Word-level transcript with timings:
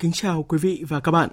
Kính 0.00 0.12
chào 0.12 0.42
quý 0.42 0.58
vị 0.58 0.84
và 0.88 1.00
các 1.00 1.12
bạn. 1.12 1.28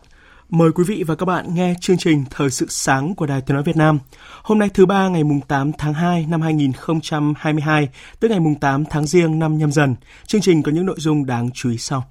Mời 0.50 0.72
quý 0.72 0.84
vị 0.88 1.04
và 1.08 1.16
các 1.16 1.26
bạn 1.26 1.56
nghe 1.56 1.74
chương 1.82 1.98
trình 1.98 2.24
Thời 2.30 2.50
sự 2.50 2.66
sáng 2.70 3.16
của 3.16 3.26
Đài 3.26 3.42
Tiếng 3.42 3.56
nói 3.56 3.64
Việt 3.64 3.76
Nam. 3.76 4.00
Hôm 4.44 4.60
nay 4.60 4.70
thứ 4.74 4.86
ba 4.86 5.08
ngày 5.08 5.24
mùng 5.24 5.42
8 5.42 5.72
tháng 5.78 5.94
2 5.94 6.26
năm 6.30 6.42
2022, 6.42 7.90
tức 8.20 8.32
ngày 8.32 8.40
mùng 8.40 8.56
8 8.56 8.86
tháng 8.86 9.08
Giêng 9.08 9.40
năm 9.40 9.58
nhâm 9.58 9.72
dần. 9.72 9.96
Chương 10.26 10.42
trình 10.42 10.64
có 10.64 10.72
những 10.72 10.86
nội 10.86 10.96
dung 11.00 11.26
đáng 11.26 11.50
chú 11.54 11.70
ý 11.70 11.78
sau. 11.78 12.04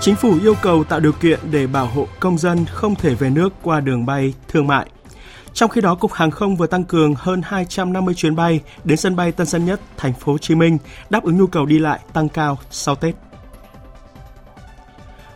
Chính 0.00 0.16
phủ 0.16 0.38
yêu 0.42 0.54
cầu 0.62 0.84
tạo 0.84 1.00
điều 1.00 1.12
kiện 1.12 1.40
để 1.50 1.66
bảo 1.66 1.86
hộ 1.86 2.08
công 2.20 2.38
dân 2.38 2.64
không 2.64 2.94
thể 2.94 3.14
về 3.14 3.30
nước 3.30 3.48
qua 3.62 3.80
đường 3.80 4.06
bay 4.06 4.34
thương 4.48 4.66
mại. 4.66 4.86
Trong 5.54 5.70
khi 5.70 5.80
đó, 5.80 5.94
Cục 5.94 6.12
Hàng 6.12 6.30
không 6.30 6.56
vừa 6.56 6.66
tăng 6.66 6.84
cường 6.84 7.14
hơn 7.18 7.42
250 7.44 8.14
chuyến 8.14 8.36
bay 8.36 8.60
đến 8.84 8.98
sân 8.98 9.16
bay 9.16 9.32
Tân 9.32 9.46
Sơn 9.46 9.64
Nhất, 9.64 9.80
thành 9.96 10.12
phố 10.12 10.32
Hồ 10.32 10.38
Chí 10.38 10.54
Minh, 10.54 10.78
đáp 11.10 11.24
ứng 11.24 11.38
nhu 11.38 11.46
cầu 11.46 11.66
đi 11.66 11.78
lại 11.78 12.00
tăng 12.12 12.28
cao 12.28 12.58
sau 12.70 12.94
Tết. 12.94 13.14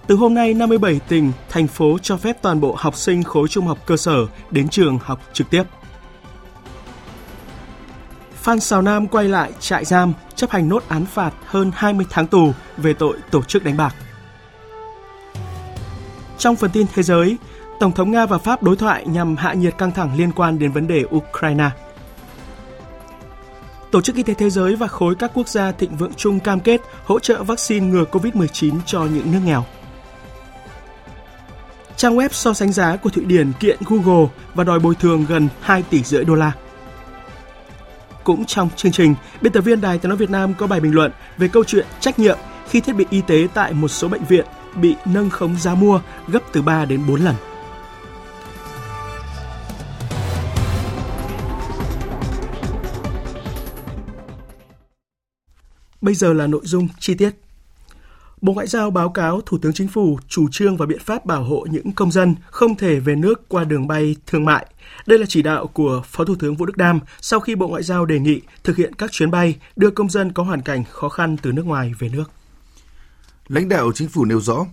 Từ 0.06 0.16
hôm 0.16 0.34
nay, 0.34 0.55
57 0.55 1.00
tỉnh, 1.08 1.33
thành 1.48 1.66
phố 1.66 1.98
cho 2.02 2.16
phép 2.16 2.42
toàn 2.42 2.60
bộ 2.60 2.75
học 2.78 2.97
sinh 2.97 3.22
khối 3.22 3.48
trung 3.48 3.66
học 3.66 3.78
cơ 3.86 3.97
sở 3.97 4.27
đến 4.50 4.69
trường 4.69 4.98
học 5.02 5.20
trực 5.33 5.50
tiếp. 5.50 5.62
Phan 8.34 8.60
Xào 8.60 8.82
Nam 8.82 9.06
quay 9.06 9.28
lại 9.28 9.53
trại 9.60 9.84
giam, 9.84 10.12
chấp 10.34 10.50
hành 10.50 10.69
nốt 10.69 10.88
án 10.88 11.06
phạt 11.06 11.32
hơn 11.47 11.70
20 11.75 12.06
tháng 12.10 12.27
tù 12.27 12.53
về 12.77 12.94
tội 12.94 13.16
tổ 13.30 13.42
chức 13.42 13.64
đánh 13.64 13.77
bạc. 13.77 13.94
Trong 16.38 16.56
phần 16.56 16.70
tin 16.70 16.86
thế 16.94 17.03
giới, 17.03 17.36
Tổng 17.79 17.93
thống 17.93 18.11
Nga 18.11 18.27
và 18.27 18.39
Pháp 18.39 18.62
đối 18.62 18.77
thoại 18.77 19.07
nhằm 19.07 19.37
hạ 19.37 19.53
nhiệt 19.53 19.79
căng 19.79 19.93
thẳng 19.93 20.17
liên 20.17 20.33
quan 20.33 20.59
đến 20.59 20.73
vấn 20.73 20.87
đề 20.87 21.05
Ukraine. 21.17 21.71
Tổ 23.91 24.01
chức 24.01 24.17
Y 24.17 24.23
tế 24.23 24.34
Thế 24.34 24.51
giới 24.51 24.77
và 24.77 24.87
khối 24.87 25.15
các 25.15 25.31
quốc 25.34 25.48
gia 25.48 25.73
thịnh 25.73 25.97
vượng 25.97 26.15
chung 26.17 26.41
cam 26.41 26.61
kết 26.61 26.81
hỗ 27.05 27.21
trợ 27.21 27.43
vaccine 27.43 27.87
ngừa 27.87 28.05
COVID-19 28.12 28.75
cho 28.87 29.01
những 29.01 29.33
nước 29.33 29.41
nghèo. 29.45 29.65
Trang 31.97 32.17
web 32.17 32.29
so 32.33 32.55
sánh 32.55 32.73
giá 32.73 32.97
của 32.97 33.11
Thụy 33.11 33.25
Điển 33.25 33.53
kiện 33.61 33.79
Google 33.87 34.27
và 34.55 34.65
đòi 34.65 34.79
bồi 34.79 34.95
thường 34.95 35.25
gần 35.29 35.49
2 35.61 35.83
tỷ 35.83 36.03
rưỡi 36.03 36.25
đô 36.25 36.34
la. 36.34 36.53
Cũng 38.25 38.45
trong 38.45 38.69
chương 38.77 38.93
trình, 38.93 39.15
biên 39.41 39.53
tập 39.53 39.61
viên 39.61 39.81
Đài 39.81 39.99
Tiếng 39.99 40.09
nói 40.09 40.17
Việt 40.17 40.31
Nam 40.31 40.55
có 40.55 40.67
bài 40.67 40.81
bình 40.81 40.94
luận 40.94 41.12
về 41.38 41.49
câu 41.49 41.65
chuyện 41.65 41.87
trách 42.00 42.19
nhiệm 42.19 42.38
khi 42.69 42.81
thiết 42.81 42.93
bị 42.93 43.06
y 43.11 43.21
tế 43.21 43.49
tại 43.55 43.72
một 43.72 43.88
số 43.88 44.09
bệnh 44.09 44.25
viện 44.25 44.47
bị 44.75 44.97
nâng 45.05 45.31
khống 45.31 45.56
giá 45.56 45.75
mua 45.75 46.00
gấp 46.28 46.41
từ 46.53 46.62
3 46.62 46.84
đến 46.84 47.06
4 47.09 47.21
lần. 47.21 47.34
Bây 56.00 56.14
giờ 56.14 56.32
là 56.32 56.47
nội 56.47 56.62
dung 56.64 56.88
chi 56.98 57.14
tiết. 57.14 57.31
Bộ 58.41 58.53
Ngoại 58.53 58.66
giao 58.66 58.91
báo 58.91 59.09
cáo 59.09 59.41
Thủ 59.41 59.59
tướng 59.59 59.72
Chính 59.72 59.88
phủ 59.88 60.19
chủ 60.28 60.48
trương 60.50 60.76
và 60.76 60.86
biện 60.86 60.98
pháp 61.04 61.26
bảo 61.26 61.44
hộ 61.44 61.66
những 61.70 61.92
công 61.92 62.12
dân 62.12 62.34
không 62.50 62.76
thể 62.76 63.00
về 63.00 63.16
nước 63.16 63.48
qua 63.48 63.64
đường 63.64 63.86
bay 63.86 64.16
thương 64.26 64.44
mại. 64.44 64.66
Đây 65.06 65.19
là 65.19 65.26
chỉ 65.28 65.42
đạo 65.42 65.66
của 65.66 66.03
Phó 66.06 66.25
Thủ 66.25 66.34
tướng 66.38 66.56
Vũ 66.56 66.66
Đức 66.66 66.76
Đam 66.76 67.00
sau 67.20 67.41
khi 67.41 67.54
Bộ 67.54 67.69
Ngoại 67.69 67.82
giao 67.82 68.06
đề 68.06 68.19
nghị 68.19 68.41
thực 68.64 68.76
hiện 68.76 68.94
các 68.94 69.12
chuyến 69.12 69.31
bay 69.31 69.56
đưa 69.76 69.91
công 69.91 70.10
dân 70.10 70.32
có 70.32 70.42
hoàn 70.42 70.62
cảnh 70.62 70.84
khó 70.84 71.08
khăn 71.08 71.37
từ 71.42 71.53
nước 71.53 71.66
ngoài 71.66 71.92
về 71.98 72.08
nước. 72.08 72.31
Lãnh 73.48 73.69
đạo 73.69 73.92
chính 73.94 74.08
phủ 74.08 74.25
nêu 74.25 74.41
rõ, 74.41 74.66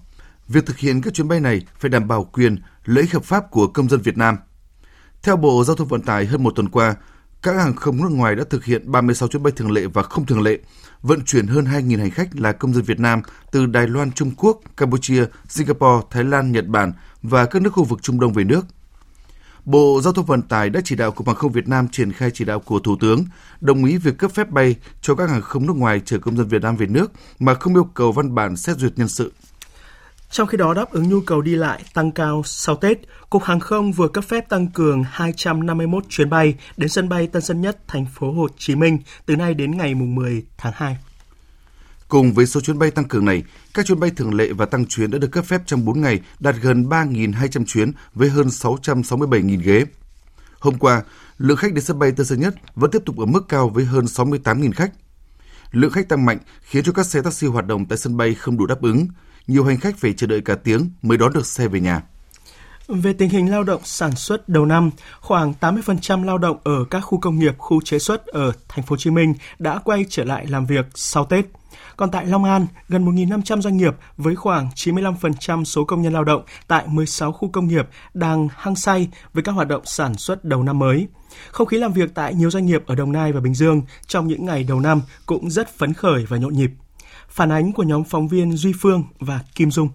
việc 0.48 0.66
thực 0.66 0.78
hiện 0.78 1.02
các 1.02 1.14
chuyến 1.14 1.28
bay 1.28 1.40
này 1.40 1.62
phải 1.80 1.90
đảm 1.90 2.08
bảo 2.08 2.24
quyền, 2.24 2.58
lợi 2.86 3.02
ích 3.02 3.14
hợp 3.14 3.24
pháp 3.24 3.52
của 3.52 3.68
công 3.68 3.90
dân 3.90 4.02
Việt 4.02 4.18
Nam. 4.18 4.38
Theo 5.24 5.38
Bộ 5.38 5.64
Giao 5.64 5.76
thông 5.76 5.88
Vận 5.88 6.02
tải 6.02 6.26
hơn 6.26 6.44
một 6.44 6.52
tuần 6.56 6.70
qua, 6.70 6.96
các 7.44 7.56
hàng 7.56 7.76
không 7.76 7.98
nước 7.98 8.12
ngoài 8.12 8.36
đã 8.36 8.44
thực 8.50 8.66
hiện 8.66 8.92
36 8.92 9.28
chuyến 9.30 9.44
bay 9.44 9.54
thường 9.56 9.72
lệ 9.72 9.88
và 9.94 10.04
không 10.04 10.26
thường 10.26 10.42
lệ, 10.42 10.60
vận 11.02 11.26
chuyển 11.26 11.48
hơn 11.48 11.66
2.000 11.66 12.00
hành 12.00 12.12
khách 12.12 12.30
là 12.34 12.52
công 12.52 12.74
dân 12.74 12.84
Việt 12.84 13.00
Nam 13.00 13.22
từ 13.52 13.66
Đài 13.66 13.88
Loan, 13.88 14.12
Trung 14.12 14.32
Quốc, 14.38 14.62
Campuchia, 14.78 15.26
Singapore, 15.48 16.08
Thái 16.12 16.24
Lan, 16.24 16.52
Nhật 16.52 16.68
Bản 16.68 16.94
và 17.22 17.46
các 17.46 17.62
nước 17.62 17.74
khu 17.74 17.84
vực 17.84 18.00
Trung 18.02 18.20
Đông 18.20 18.34
về 18.34 18.44
nước. 18.44 18.66
Bộ 19.66 20.02
Giao 20.04 20.14
thông 20.14 20.26
Vận 20.26 20.42
tải 20.42 20.70
đã 20.70 20.82
chỉ 20.84 20.96
đạo 20.96 21.12
Cục 21.12 21.28
Hàng 21.28 21.36
không 21.36 21.52
Việt 21.52 21.68
Nam 21.68 21.88
triển 21.88 22.12
khai 22.12 22.32
chỉ 22.32 22.46
đạo 22.46 22.60
của 22.60 22.80
Thủ 22.80 22.96
tướng, 23.00 23.26
đồng 23.62 23.86
ý 23.86 23.98
việc 23.98 24.18
cấp 24.18 24.32
phép 24.32 24.50
bay 24.50 24.76
cho 25.02 25.16
các 25.16 25.30
hàng 25.30 25.42
không 25.42 25.66
nước 25.66 25.76
ngoài 25.76 26.02
chở 26.06 26.18
công 26.18 26.38
dân 26.38 26.48
Việt 26.48 26.62
Nam 26.62 26.78
về 26.78 26.88
nước 26.88 27.12
mà 27.40 27.54
không 27.54 27.76
yêu 27.76 27.90
cầu 27.94 28.12
văn 28.12 28.36
bản 28.36 28.56
xét 28.56 28.78
duyệt 28.78 28.92
nhân 28.96 29.08
sự. 29.08 29.32
Trong 30.36 30.48
khi 30.48 30.58
đó 30.58 30.74
đáp 30.74 30.92
ứng 30.92 31.10
nhu 31.10 31.22
cầu 31.22 31.42
đi 31.42 31.56
lại 31.56 31.84
tăng 31.94 32.12
cao 32.12 32.42
sau 32.46 32.76
Tết, 32.76 32.98
Cục 33.30 33.44
Hàng 33.44 33.60
không 33.60 33.92
vừa 33.92 34.08
cấp 34.08 34.24
phép 34.24 34.50
tăng 34.50 34.68
cường 34.68 35.04
251 35.10 36.04
chuyến 36.10 36.30
bay 36.30 36.56
đến 36.78 36.90
sân 36.90 37.10
bay 37.10 37.28
Tân 37.28 37.42
Sơn 37.42 37.62
Nhất, 37.62 37.78
thành 37.88 38.06
phố 38.06 38.32
Hồ 38.32 38.48
Chí 38.58 38.76
Minh 38.76 39.00
từ 39.26 39.36
nay 39.36 39.54
đến 39.54 39.78
ngày 39.78 39.96
10 39.96 40.44
tháng 40.58 40.74
2. 40.76 40.98
Cùng 42.08 42.34
với 42.34 42.46
số 42.46 42.62
chuyến 42.62 42.80
bay 42.80 42.92
tăng 42.92 43.06
cường 43.06 43.26
này, 43.26 43.44
các 43.74 43.86
chuyến 43.86 44.00
bay 44.00 44.12
thường 44.16 44.34
lệ 44.34 44.52
và 44.54 44.66
tăng 44.66 44.86
chuyến 44.86 45.12
đã 45.12 45.18
được 45.18 45.32
cấp 45.32 45.46
phép 45.46 45.62
trong 45.66 45.86
4 45.86 46.02
ngày 46.02 46.20
đạt 46.40 46.56
gần 46.62 46.90
3.200 46.90 47.66
chuyến 47.66 47.92
với 48.14 48.30
hơn 48.30 48.48
667.000 48.48 49.62
ghế. 49.64 49.86
Hôm 50.60 50.78
qua, 50.78 51.04
lượng 51.38 51.58
khách 51.58 51.74
đến 51.74 51.84
sân 51.84 52.00
bay 52.00 52.12
Tân 52.12 52.26
Sơn 52.26 52.40
Nhất 52.40 52.56
vẫn 52.76 52.92
tiếp 52.92 53.02
tục 53.06 53.18
ở 53.18 53.26
mức 53.26 53.46
cao 53.50 53.70
với 53.70 53.86
hơn 53.86 54.06
68.000 54.06 54.72
khách. 54.72 54.92
Lượng 55.72 55.92
khách 55.92 56.10
tăng 56.10 56.26
mạnh 56.26 56.38
khiến 56.62 56.84
cho 56.84 56.92
các 56.92 57.06
xe 57.06 57.22
taxi 57.22 57.48
hoạt 57.48 57.68
động 57.68 57.86
tại 57.86 57.98
sân 57.98 58.18
bay 58.18 58.34
không 58.34 58.58
đủ 58.58 58.66
đáp 58.66 58.82
ứng, 58.82 59.08
nhiều 59.48 59.64
hành 59.64 59.78
khách 59.78 59.98
phải 59.98 60.14
chờ 60.14 60.28
đợi 60.28 60.42
cả 60.42 60.56
tiếng 60.56 60.90
mới 61.02 61.18
đón 61.18 61.34
được 61.34 61.46
xe 61.46 61.68
về 61.68 61.80
nhà. 61.80 62.02
Về 62.88 63.14
tình 63.14 63.30
hình 63.30 63.52
lao 63.52 63.64
động 63.64 63.82
sản 63.84 64.16
xuất 64.16 64.50
đầu 64.50 64.66
năm, 64.66 64.90
khoảng 65.20 65.54
80% 65.62 66.24
lao 66.24 66.38
động 66.38 66.58
ở 66.64 66.86
các 66.90 67.00
khu 67.00 67.20
công 67.20 67.40
nghiệp, 67.40 67.58
khu 67.58 67.82
chế 67.82 68.00
xuất 68.00 68.28
ở 68.28 68.52
thành 68.68 68.86
phố 68.86 68.94
Hồ 68.94 68.98
Chí 68.98 69.10
Minh 69.10 69.34
đã 69.60 69.80
quay 69.84 70.06
trở 70.10 70.24
lại 70.24 70.46
làm 70.48 70.66
việc 70.66 70.86
sau 70.96 71.26
Tết. 71.26 71.46
Còn 71.98 72.12
tại 72.12 72.26
Long 72.26 72.44
An, 72.44 72.68
gần 72.90 73.06
1.500 73.06 73.62
doanh 73.62 73.78
nghiệp 73.78 73.96
với 74.18 74.36
khoảng 74.36 74.70
95% 74.76 75.64
số 75.64 75.86
công 75.86 76.02
nhân 76.02 76.14
lao 76.14 76.24
động 76.24 76.44
tại 76.68 76.88
16 76.88 77.32
khu 77.32 77.50
công 77.50 77.68
nghiệp 77.68 77.88
đang 78.14 78.48
hăng 78.56 78.76
say 78.76 79.08
với 79.34 79.44
các 79.44 79.52
hoạt 79.52 79.68
động 79.68 79.82
sản 79.86 80.16
xuất 80.16 80.46
đầu 80.46 80.64
năm 80.64 80.80
mới. 80.80 81.08
Không 81.52 81.68
khí 81.68 81.78
làm 81.78 81.94
việc 81.94 82.10
tại 82.14 82.34
nhiều 82.34 82.50
doanh 82.50 82.66
nghiệp 82.66 82.84
ở 82.88 82.96
Đồng 82.96 83.12
Nai 83.12 83.32
và 83.32 83.40
Bình 83.40 83.54
Dương 83.54 83.82
trong 84.08 84.28
những 84.28 84.46
ngày 84.46 84.64
đầu 84.64 84.80
năm 84.80 85.02
cũng 85.26 85.50
rất 85.50 85.78
phấn 85.78 85.94
khởi 85.94 86.26
và 86.26 86.38
nhộn 86.38 86.54
nhịp. 86.54 86.72
Phản 87.38 87.52
ánh 87.52 87.72
của 87.76 87.84
nhóm 87.84 88.04
phóng 88.04 88.28
viên 88.28 88.52
Duy 88.52 88.74
Phương 88.82 89.04
và 89.20 89.40
Kim 89.56 89.72
Dung. 89.72 89.90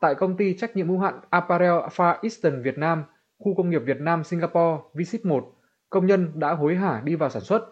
Tại 0.00 0.14
công 0.14 0.36
ty 0.36 0.56
trách 0.56 0.76
nhiệm 0.76 0.88
hữu 0.88 0.98
hạn 0.98 1.20
Apparel 1.30 1.70
Far 1.70 2.14
Eastern 2.22 2.62
Việt 2.62 2.78
Nam, 2.78 3.04
khu 3.38 3.54
công 3.56 3.70
nghiệp 3.70 3.82
Việt 3.86 4.00
Nam 4.00 4.24
Singapore 4.24 4.82
Visit 4.94 5.24
1, 5.24 5.44
công 5.90 6.06
nhân 6.06 6.32
đã 6.34 6.54
hối 6.54 6.76
hả 6.76 7.00
đi 7.04 7.14
vào 7.14 7.30
sản 7.30 7.42
xuất. 7.42 7.62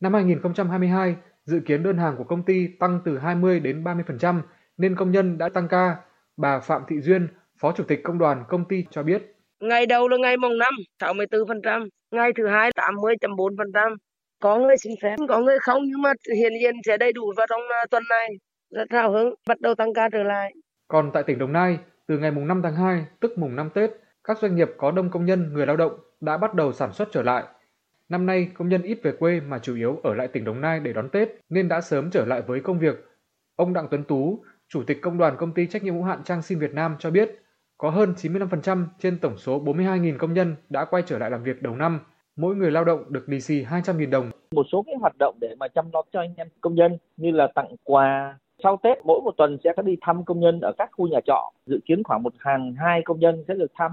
Năm 0.00 0.14
2022, 0.14 1.16
dự 1.44 1.60
kiến 1.66 1.82
đơn 1.82 1.98
hàng 1.98 2.14
của 2.18 2.24
công 2.24 2.44
ty 2.44 2.68
tăng 2.80 3.00
từ 3.04 3.18
20 3.18 3.60
đến 3.60 3.84
30% 3.84 4.40
nên 4.76 4.96
công 4.96 5.10
nhân 5.10 5.38
đã 5.38 5.48
tăng 5.48 5.68
ca. 5.68 5.96
Bà 6.36 6.60
Phạm 6.60 6.82
Thị 6.88 7.00
Duyên, 7.00 7.28
Phó 7.60 7.72
Chủ 7.72 7.84
tịch 7.84 8.00
Công 8.04 8.18
đoàn 8.18 8.44
công 8.48 8.64
ty 8.68 8.84
cho 8.90 9.02
biết. 9.02 9.36
Ngày 9.60 9.86
đầu 9.86 10.08
là 10.08 10.16
ngày 10.16 10.36
mùng 10.36 10.58
5, 10.58 10.74
64%, 11.00 11.88
ngày 12.10 12.30
thứ 12.36 12.46
hai 12.46 12.70
80.4%, 12.70 13.96
có 14.42 14.58
người 14.58 14.76
xin 14.76 14.92
phép, 15.02 15.16
có 15.28 15.40
người 15.40 15.58
không, 15.58 15.82
nhưng 15.86 16.02
mà 16.02 16.12
hiện 16.36 16.52
nhiên 16.52 16.74
sẽ 16.86 16.96
đầy 16.96 17.12
đủ 17.12 17.32
vào 17.36 17.46
trong 17.50 17.60
à, 17.82 17.86
tuần 17.90 18.02
này. 18.10 18.28
Rất 18.70 18.90
hào 18.90 19.12
hứng, 19.12 19.34
bắt 19.48 19.60
đầu 19.60 19.74
tăng 19.74 19.94
ca 19.94 20.08
trở 20.12 20.22
lại. 20.22 20.54
Còn 20.88 21.10
tại 21.14 21.22
tỉnh 21.22 21.38
Đồng 21.38 21.52
Nai, 21.52 21.78
từ 22.06 22.18
ngày 22.18 22.30
mùng 22.30 22.48
5 22.48 22.60
tháng 22.62 22.76
2 22.76 23.06
tức 23.20 23.38
mùng 23.38 23.56
5 23.56 23.70
Tết, 23.74 23.90
các 24.24 24.38
doanh 24.38 24.56
nghiệp 24.56 24.68
có 24.78 24.90
đông 24.90 25.10
công 25.10 25.24
nhân, 25.24 25.52
người 25.52 25.66
lao 25.66 25.76
động 25.76 25.92
đã 26.20 26.36
bắt 26.36 26.54
đầu 26.54 26.72
sản 26.72 26.92
xuất 26.92 27.08
trở 27.12 27.22
lại. 27.22 27.44
Năm 28.08 28.26
nay, 28.26 28.50
công 28.54 28.68
nhân 28.68 28.82
ít 28.82 28.98
về 29.02 29.12
quê 29.12 29.40
mà 29.40 29.58
chủ 29.58 29.76
yếu 29.76 30.00
ở 30.02 30.14
lại 30.14 30.28
tỉnh 30.28 30.44
Đồng 30.44 30.60
Nai 30.60 30.80
để 30.80 30.92
đón 30.92 31.08
Tết, 31.10 31.28
nên 31.48 31.68
đã 31.68 31.80
sớm 31.80 32.10
trở 32.10 32.24
lại 32.24 32.42
với 32.46 32.60
công 32.60 32.78
việc. 32.78 33.04
Ông 33.56 33.72
Đặng 33.72 33.88
Tuấn 33.90 34.04
Tú, 34.04 34.44
chủ 34.68 34.82
tịch 34.86 34.98
công 35.02 35.18
đoàn 35.18 35.36
công 35.38 35.54
ty 35.54 35.66
trách 35.66 35.82
nhiệm 35.82 35.94
hữu 35.94 36.04
hạn 36.04 36.24
Trang 36.24 36.42
Sinh 36.42 36.58
Việt 36.58 36.74
Nam 36.74 36.96
cho 36.98 37.10
biết, 37.10 37.38
Có 37.78 37.90
hơn 37.90 38.14
95% 38.16 38.86
trên 38.98 39.18
tổng 39.18 39.38
số 39.38 39.64
42.000 39.64 40.18
công 40.18 40.34
nhân 40.34 40.56
đã 40.68 40.84
quay 40.84 41.02
trở 41.06 41.18
lại 41.18 41.30
làm 41.30 41.42
việc 41.42 41.62
đầu 41.62 41.76
năm. 41.76 42.00
Mỗi 42.36 42.56
người 42.56 42.70
lao 42.70 42.84
động 42.84 43.04
được 43.08 43.28
lì 43.28 43.40
xì 43.40 43.64
200.000 43.64 44.10
đồng. 44.10 44.30
Một 44.50 44.66
số 44.72 44.82
cái 44.86 44.94
hoạt 45.00 45.12
động 45.18 45.38
để 45.40 45.54
mà 45.60 45.66
chăm 45.74 45.84
lo 45.92 46.02
cho 46.12 46.20
anh 46.20 46.34
em 46.36 46.48
công 46.60 46.74
nhân 46.74 46.98
như 47.16 47.30
là 47.30 47.48
tặng 47.54 47.76
quà, 47.84 48.38
sau 48.62 48.80
Tết 48.82 48.98
mỗi 49.04 49.20
một 49.24 49.34
tuần 49.36 49.58
sẽ 49.64 49.70
có 49.76 49.82
đi 49.82 49.92
thăm 50.00 50.24
công 50.24 50.40
nhân 50.40 50.60
ở 50.60 50.72
các 50.78 50.88
khu 50.92 51.08
nhà 51.08 51.18
trọ, 51.26 51.52
dự 51.66 51.80
kiến 51.88 52.02
khoảng 52.04 52.22
một 52.22 52.32
hàng 52.38 52.74
hai 52.78 53.02
công 53.04 53.20
nhân 53.20 53.44
sẽ 53.48 53.54
được 53.54 53.72
thăm. 53.78 53.90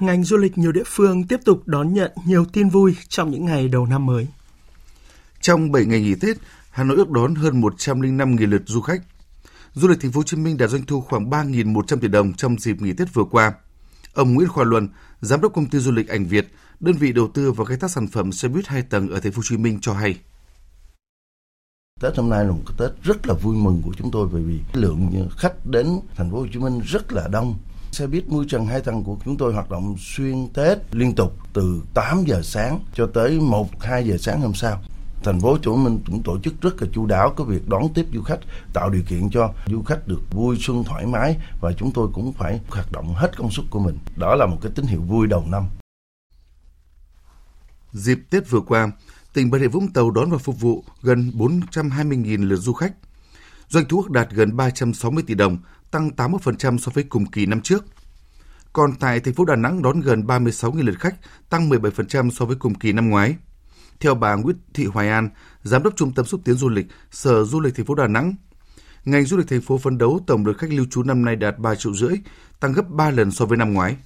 Ngành 0.00 0.24
du 0.24 0.36
lịch 0.36 0.58
nhiều 0.58 0.72
địa 0.72 0.82
phương 0.86 1.28
tiếp 1.28 1.40
tục 1.44 1.62
đón 1.66 1.92
nhận 1.92 2.10
nhiều 2.26 2.44
tin 2.52 2.68
vui 2.68 2.96
trong 3.08 3.30
những 3.30 3.44
ngày 3.44 3.68
đầu 3.68 3.86
năm 3.86 4.06
mới. 4.06 4.26
Trong 5.40 5.72
7 5.72 5.84
ngày 5.84 6.00
nghỉ 6.00 6.14
Tết, 6.22 6.36
Hà 6.70 6.84
Nội 6.84 6.96
ước 6.96 7.10
đón 7.10 7.34
hơn 7.34 7.60
105.000 7.60 8.50
lượt 8.50 8.62
du 8.66 8.80
khách. 8.80 9.02
Du 9.72 9.88
lịch 9.88 10.00
thành 10.00 10.12
phố 10.12 10.18
Hồ 10.18 10.24
Chí 10.24 10.36
Minh 10.36 10.56
đạt 10.58 10.70
doanh 10.70 10.82
thu 10.86 11.00
khoảng 11.00 11.30
3.100 11.30 12.00
tỷ 12.00 12.08
đồng 12.08 12.32
trong 12.32 12.56
dịp 12.58 12.76
nghỉ 12.80 12.92
Tết 12.92 13.14
vừa 13.14 13.24
qua. 13.24 13.52
Ông 14.14 14.34
Nguyễn 14.34 14.48
Khoa 14.48 14.64
Luân, 14.64 14.88
giám 15.20 15.40
đốc 15.40 15.52
công 15.54 15.66
ty 15.66 15.78
du 15.78 15.92
lịch 15.92 16.08
Ảnh 16.08 16.24
Việt, 16.24 16.46
đơn 16.82 16.96
vị 16.96 17.12
đầu 17.12 17.28
tư 17.34 17.52
vào 17.52 17.64
khai 17.64 17.76
thác 17.76 17.90
sản 17.90 18.06
phẩm 18.06 18.32
xe 18.32 18.48
buýt 18.48 18.66
hai 18.66 18.82
tầng 18.82 19.08
ở 19.10 19.20
thành 19.20 19.32
phố 19.32 19.36
Hồ 19.36 19.42
Chí 19.44 19.56
Minh 19.56 19.78
cho 19.80 19.92
hay. 19.92 20.18
Tết 22.00 22.16
hôm 22.16 22.30
nay 22.30 22.44
là 22.44 22.50
một 22.50 22.62
cái 22.66 22.76
Tết 22.78 23.02
rất 23.02 23.26
là 23.26 23.34
vui 23.34 23.56
mừng 23.56 23.82
của 23.84 23.92
chúng 23.98 24.10
tôi 24.10 24.28
bởi 24.32 24.42
vì 24.42 24.60
lượng 24.72 25.28
khách 25.36 25.66
đến 25.66 26.00
thành 26.16 26.30
phố 26.30 26.38
Hồ 26.38 26.46
Chí 26.52 26.58
Minh 26.58 26.80
rất 26.84 27.12
là 27.12 27.28
đông. 27.28 27.54
Xe 27.92 28.06
buýt 28.06 28.28
mui 28.28 28.46
trần 28.48 28.66
hai 28.66 28.80
tầng 28.80 29.04
của 29.04 29.16
chúng 29.24 29.36
tôi 29.36 29.52
hoạt 29.52 29.70
động 29.70 29.96
xuyên 29.98 30.48
Tết 30.54 30.78
liên 30.92 31.14
tục 31.14 31.32
từ 31.52 31.82
8 31.94 32.24
giờ 32.26 32.40
sáng 32.42 32.80
cho 32.94 33.06
tới 33.06 33.40
1 33.40 33.68
2 33.80 34.06
giờ 34.06 34.16
sáng 34.18 34.40
hôm 34.40 34.54
sau. 34.54 34.82
Thành 35.24 35.40
phố 35.40 35.50
Hồ 35.50 35.58
Chí 35.58 35.70
Minh 35.70 35.98
cũng 36.06 36.22
tổ 36.22 36.38
chức 36.40 36.60
rất 36.60 36.82
là 36.82 36.88
chu 36.92 37.06
đáo 37.06 37.34
cái 37.36 37.46
việc 37.46 37.68
đón 37.68 37.88
tiếp 37.94 38.06
du 38.14 38.22
khách, 38.22 38.40
tạo 38.72 38.90
điều 38.90 39.02
kiện 39.08 39.30
cho 39.30 39.52
du 39.66 39.82
khách 39.82 40.08
được 40.08 40.20
vui 40.32 40.56
xuân 40.60 40.84
thoải 40.84 41.06
mái 41.06 41.36
và 41.60 41.72
chúng 41.72 41.90
tôi 41.92 42.08
cũng 42.14 42.32
phải 42.32 42.60
hoạt 42.68 42.92
động 42.92 43.14
hết 43.14 43.36
công 43.36 43.50
suất 43.50 43.66
của 43.70 43.78
mình. 43.78 43.98
Đó 44.16 44.34
là 44.34 44.46
một 44.46 44.58
cái 44.62 44.72
tín 44.74 44.86
hiệu 44.86 45.00
vui 45.00 45.26
đầu 45.26 45.44
năm. 45.48 45.64
Dịp 47.92 48.18
Tết 48.30 48.50
vừa 48.50 48.60
qua, 48.60 48.90
tỉnh 49.32 49.50
Bà 49.50 49.58
Rịa 49.58 49.68
Vũng 49.68 49.92
Tàu 49.92 50.10
đón 50.10 50.30
và 50.30 50.38
phục 50.38 50.60
vụ 50.60 50.84
gần 51.02 51.32
420.000 51.34 52.48
lượt 52.48 52.56
du 52.56 52.72
khách. 52.72 52.92
Doanh 53.68 53.84
thu 53.88 54.00
ước 54.02 54.10
đạt 54.10 54.30
gần 54.30 54.56
360 54.56 55.24
tỷ 55.26 55.34
đồng, 55.34 55.58
tăng 55.90 56.10
81% 56.16 56.78
so 56.78 56.92
với 56.94 57.04
cùng 57.04 57.26
kỳ 57.26 57.46
năm 57.46 57.60
trước. 57.60 57.84
Còn 58.72 58.94
tại 59.00 59.20
thành 59.20 59.34
phố 59.34 59.44
Đà 59.44 59.56
Nẵng 59.56 59.82
đón 59.82 60.00
gần 60.00 60.26
36.000 60.26 60.84
lượt 60.84 61.00
khách, 61.00 61.14
tăng 61.50 61.70
17% 61.70 62.30
so 62.30 62.44
với 62.44 62.56
cùng 62.56 62.74
kỳ 62.74 62.92
năm 62.92 63.10
ngoái. 63.10 63.36
Theo 64.00 64.14
bà 64.14 64.34
Nguyễn 64.34 64.56
Thị 64.74 64.84
Hoài 64.84 65.08
An, 65.08 65.30
Giám 65.62 65.82
đốc 65.82 65.96
Trung 65.96 66.12
tâm 66.12 66.26
xúc 66.26 66.40
tiến 66.44 66.54
du 66.54 66.68
lịch, 66.68 66.86
Sở 67.10 67.44
Du 67.44 67.60
lịch 67.60 67.76
thành 67.76 67.86
phố 67.86 67.94
Đà 67.94 68.06
Nẵng, 68.06 68.34
ngành 69.04 69.24
du 69.24 69.36
lịch 69.36 69.48
thành 69.48 69.60
phố 69.60 69.78
phấn 69.78 69.98
đấu 69.98 70.20
tổng 70.26 70.46
lượt 70.46 70.58
khách 70.58 70.70
lưu 70.70 70.86
trú 70.90 71.02
năm 71.02 71.24
nay 71.24 71.36
đạt 71.36 71.58
3 71.58 71.74
triệu 71.74 71.94
rưỡi, 71.94 72.16
tăng 72.60 72.72
gấp 72.72 72.88
3 72.88 73.10
lần 73.10 73.30
so 73.30 73.46
với 73.46 73.58
năm 73.58 73.72
ngoái. 73.72 73.96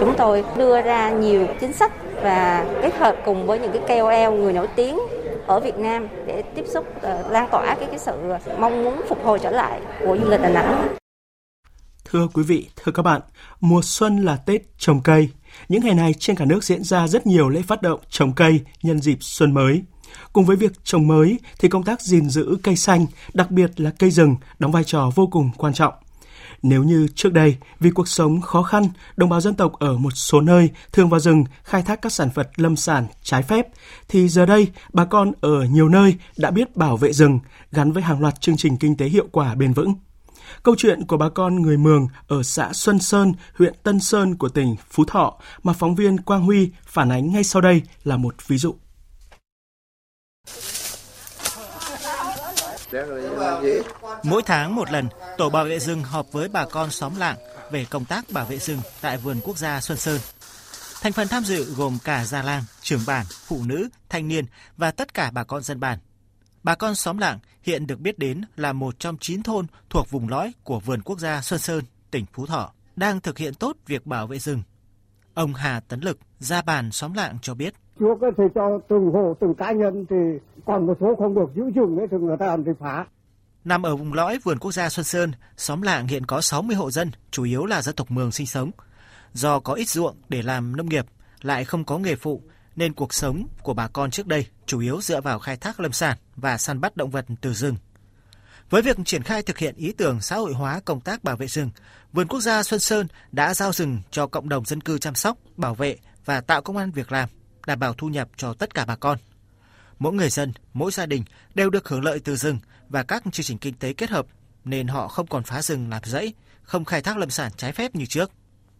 Chúng 0.00 0.14
tôi 0.18 0.44
đưa 0.56 0.82
ra 0.82 1.10
nhiều 1.10 1.46
chính 1.60 1.72
sách 1.72 1.92
và 2.22 2.66
kết 2.82 2.96
hợp 2.98 3.16
cùng 3.24 3.46
với 3.46 3.58
những 3.58 3.72
cái 3.72 3.98
KOL 3.98 4.40
người 4.40 4.52
nổi 4.52 4.68
tiếng 4.76 4.98
ở 5.46 5.60
Việt 5.60 5.78
Nam 5.78 6.08
để 6.26 6.42
tiếp 6.54 6.64
xúc 6.66 6.86
uh, 6.96 7.30
lan 7.30 7.48
tỏa 7.50 7.74
cái 7.74 7.88
cái 7.90 7.98
sự 7.98 8.12
mong 8.58 8.84
muốn 8.84 9.00
phục 9.08 9.24
hồi 9.24 9.38
trở 9.42 9.50
lại 9.50 9.80
của 10.00 10.18
du 10.22 10.30
lịch 10.30 10.40
Đà 10.40 10.48
Nẵng. 10.48 10.88
Thưa 12.04 12.28
quý 12.34 12.42
vị, 12.42 12.68
thưa 12.76 12.92
các 12.92 13.02
bạn, 13.02 13.20
mùa 13.60 13.80
xuân 13.82 14.24
là 14.24 14.36
Tết 14.36 14.60
trồng 14.78 15.00
cây. 15.00 15.28
Những 15.68 15.84
ngày 15.84 15.94
này 15.94 16.14
trên 16.18 16.36
cả 16.36 16.44
nước 16.44 16.64
diễn 16.64 16.84
ra 16.84 17.08
rất 17.08 17.26
nhiều 17.26 17.48
lễ 17.48 17.62
phát 17.66 17.82
động 17.82 18.00
trồng 18.08 18.32
cây 18.32 18.60
nhân 18.82 19.00
dịp 19.00 19.18
xuân 19.20 19.54
mới. 19.54 19.82
Cùng 20.32 20.44
với 20.44 20.56
việc 20.56 20.72
trồng 20.84 21.06
mới 21.06 21.38
thì 21.58 21.68
công 21.68 21.84
tác 21.84 22.00
gìn 22.00 22.30
giữ 22.30 22.56
cây 22.62 22.76
xanh, 22.76 23.06
đặc 23.34 23.50
biệt 23.50 23.80
là 23.80 23.90
cây 23.98 24.10
rừng 24.10 24.36
đóng 24.58 24.72
vai 24.72 24.84
trò 24.84 25.10
vô 25.14 25.26
cùng 25.26 25.50
quan 25.56 25.74
trọng. 25.74 25.94
Nếu 26.62 26.82
như 26.82 27.08
trước 27.14 27.32
đây, 27.32 27.56
vì 27.80 27.90
cuộc 27.90 28.08
sống 28.08 28.40
khó 28.40 28.62
khăn, 28.62 28.88
đồng 29.16 29.28
bào 29.28 29.40
dân 29.40 29.54
tộc 29.54 29.72
ở 29.72 29.98
một 29.98 30.10
số 30.14 30.40
nơi 30.40 30.70
thường 30.92 31.08
vào 31.08 31.20
rừng 31.20 31.44
khai 31.64 31.82
thác 31.82 32.02
các 32.02 32.12
sản 32.12 32.28
vật 32.34 32.50
lâm 32.56 32.76
sản 32.76 33.06
trái 33.22 33.42
phép, 33.42 33.66
thì 34.08 34.28
giờ 34.28 34.46
đây 34.46 34.68
bà 34.92 35.04
con 35.04 35.32
ở 35.40 35.64
nhiều 35.64 35.88
nơi 35.88 36.14
đã 36.36 36.50
biết 36.50 36.76
bảo 36.76 36.96
vệ 36.96 37.12
rừng 37.12 37.38
gắn 37.72 37.92
với 37.92 38.02
hàng 38.02 38.20
loạt 38.20 38.40
chương 38.40 38.56
trình 38.56 38.76
kinh 38.76 38.96
tế 38.96 39.06
hiệu 39.06 39.28
quả 39.32 39.54
bền 39.54 39.72
vững. 39.72 39.94
Câu 40.62 40.74
chuyện 40.78 41.06
của 41.06 41.16
bà 41.16 41.28
con 41.28 41.62
người 41.62 41.76
Mường 41.76 42.08
ở 42.28 42.42
xã 42.42 42.72
Xuân 42.72 42.98
Sơn, 42.98 43.32
huyện 43.54 43.74
Tân 43.82 44.00
Sơn 44.00 44.36
của 44.36 44.48
tỉnh 44.48 44.76
Phú 44.90 45.04
Thọ 45.04 45.34
mà 45.62 45.72
phóng 45.72 45.94
viên 45.94 46.20
Quang 46.20 46.42
Huy 46.42 46.70
phản 46.86 47.08
ánh 47.08 47.32
ngay 47.32 47.44
sau 47.44 47.62
đây 47.62 47.82
là 48.04 48.16
một 48.16 48.34
ví 48.46 48.58
dụ. 48.58 48.74
Mỗi 54.22 54.42
tháng 54.46 54.74
một 54.74 54.90
lần, 54.90 55.08
Tổ 55.38 55.50
bảo 55.50 55.64
vệ 55.64 55.78
rừng 55.78 56.02
họp 56.02 56.32
với 56.32 56.48
bà 56.48 56.64
con 56.66 56.90
xóm 56.90 57.16
lạng 57.16 57.36
về 57.70 57.86
công 57.90 58.04
tác 58.04 58.30
bảo 58.30 58.44
vệ 58.44 58.58
rừng 58.58 58.80
tại 59.00 59.18
vườn 59.18 59.40
quốc 59.44 59.58
gia 59.58 59.80
Xuân 59.80 59.98
Sơn. 59.98 60.20
Thành 61.00 61.12
phần 61.12 61.28
tham 61.28 61.44
dự 61.44 61.74
gồm 61.74 61.98
cả 62.04 62.24
già 62.24 62.42
làng, 62.42 62.64
trưởng 62.82 63.00
bản, 63.06 63.26
phụ 63.46 63.62
nữ, 63.64 63.88
thanh 64.08 64.28
niên 64.28 64.44
và 64.76 64.90
tất 64.90 65.14
cả 65.14 65.30
bà 65.30 65.44
con 65.44 65.62
dân 65.62 65.80
bản. 65.80 65.98
Bà 66.62 66.74
con 66.74 66.94
xóm 66.94 67.18
lạng 67.18 67.38
hiện 67.62 67.86
được 67.86 68.00
biết 68.00 68.18
đến 68.18 68.40
là 68.56 68.72
một 68.72 68.98
trong 68.98 69.18
chín 69.18 69.42
thôn 69.42 69.66
thuộc 69.90 70.10
vùng 70.10 70.28
lõi 70.28 70.52
của 70.64 70.80
vườn 70.80 71.02
quốc 71.02 71.18
gia 71.18 71.42
Xuân 71.42 71.60
Sơn, 71.60 71.84
tỉnh 72.10 72.24
Phú 72.32 72.46
Thọ, 72.46 72.72
đang 72.96 73.20
thực 73.20 73.38
hiện 73.38 73.54
tốt 73.54 73.76
việc 73.86 74.06
bảo 74.06 74.26
vệ 74.26 74.38
rừng. 74.38 74.62
Ông 75.38 75.54
Hà 75.54 75.80
Tấn 75.80 76.00
Lực, 76.00 76.18
gia 76.38 76.62
bàn 76.62 76.90
xóm 76.92 77.12
lạng 77.12 77.38
cho 77.42 77.54
biết. 77.54 77.74
Trước 78.00 78.18
thì 78.36 78.44
cho 78.54 78.78
từng 78.88 79.10
hộ, 79.12 79.36
từng 79.40 79.54
cá 79.54 79.72
nhân 79.72 80.06
thì 80.10 80.16
còn 80.66 80.86
một 80.86 80.96
số 81.00 81.14
không 81.18 81.34
được 81.34 81.50
giữ 81.54 81.62
rừng 81.74 81.96
ấy 81.96 82.06
thì 82.10 82.16
người 82.16 82.36
ta 82.36 82.46
làm 82.46 82.64
thì 82.64 82.70
phá. 82.80 83.06
Nằm 83.64 83.82
ở 83.82 83.96
vùng 83.96 84.12
lõi 84.12 84.38
vườn 84.44 84.58
quốc 84.58 84.72
gia 84.72 84.88
Xuân 84.88 85.04
Sơn, 85.04 85.32
xóm 85.56 85.82
lạng 85.82 86.06
hiện 86.06 86.26
có 86.26 86.40
60 86.40 86.76
hộ 86.76 86.90
dân, 86.90 87.10
chủ 87.30 87.44
yếu 87.44 87.66
là 87.66 87.82
dân 87.82 87.94
tộc 87.94 88.10
Mường 88.10 88.32
sinh 88.32 88.46
sống. 88.46 88.70
Do 89.32 89.60
có 89.60 89.74
ít 89.74 89.88
ruộng 89.88 90.16
để 90.28 90.42
làm 90.42 90.76
nông 90.76 90.88
nghiệp, 90.88 91.06
lại 91.42 91.64
không 91.64 91.84
có 91.84 91.98
nghề 91.98 92.16
phụ, 92.16 92.42
nên 92.76 92.94
cuộc 92.94 93.14
sống 93.14 93.46
của 93.62 93.74
bà 93.74 93.88
con 93.88 94.10
trước 94.10 94.26
đây 94.26 94.46
chủ 94.66 94.80
yếu 94.80 95.00
dựa 95.00 95.20
vào 95.20 95.38
khai 95.38 95.56
thác 95.56 95.80
lâm 95.80 95.92
sản 95.92 96.16
và 96.36 96.58
săn 96.58 96.80
bắt 96.80 96.96
động 96.96 97.10
vật 97.10 97.26
từ 97.40 97.52
rừng. 97.52 97.76
Với 98.70 98.82
việc 98.82 98.96
triển 99.04 99.22
khai 99.22 99.42
thực 99.42 99.58
hiện 99.58 99.74
ý 99.76 99.92
tưởng 99.92 100.20
xã 100.20 100.36
hội 100.36 100.52
hóa 100.52 100.80
công 100.84 101.00
tác 101.00 101.24
bảo 101.24 101.36
vệ 101.36 101.46
rừng, 101.46 101.70
Vườn 102.12 102.28
Quốc 102.28 102.40
gia 102.40 102.62
Xuân 102.62 102.80
Sơn 102.80 103.06
đã 103.32 103.54
giao 103.54 103.72
rừng 103.72 104.00
cho 104.10 104.26
cộng 104.26 104.48
đồng 104.48 104.64
dân 104.64 104.80
cư 104.80 104.98
chăm 104.98 105.14
sóc, 105.14 105.38
bảo 105.56 105.74
vệ 105.74 105.96
và 106.24 106.40
tạo 106.40 106.62
công 106.62 106.76
an 106.76 106.90
việc 106.90 107.12
làm, 107.12 107.28
đảm 107.66 107.78
bảo 107.78 107.94
thu 107.94 108.08
nhập 108.08 108.28
cho 108.36 108.54
tất 108.54 108.74
cả 108.74 108.84
bà 108.84 108.96
con. 108.96 109.18
Mỗi 109.98 110.12
người 110.12 110.30
dân, 110.30 110.52
mỗi 110.72 110.90
gia 110.90 111.06
đình 111.06 111.24
đều 111.54 111.70
được 111.70 111.88
hưởng 111.88 112.04
lợi 112.04 112.20
từ 112.20 112.36
rừng 112.36 112.58
và 112.88 113.02
các 113.02 113.22
chương 113.32 113.44
trình 113.44 113.58
kinh 113.58 113.74
tế 113.74 113.92
kết 113.92 114.10
hợp, 114.10 114.26
nên 114.64 114.88
họ 114.88 115.08
không 115.08 115.26
còn 115.26 115.42
phá 115.42 115.62
rừng 115.62 115.90
làm 115.90 116.02
rẫy, 116.04 116.34
không 116.62 116.84
khai 116.84 117.02
thác 117.02 117.16
lâm 117.16 117.30
sản 117.30 117.52
trái 117.56 117.72
phép 117.72 117.94
như 117.94 118.06
trước. 118.06 118.30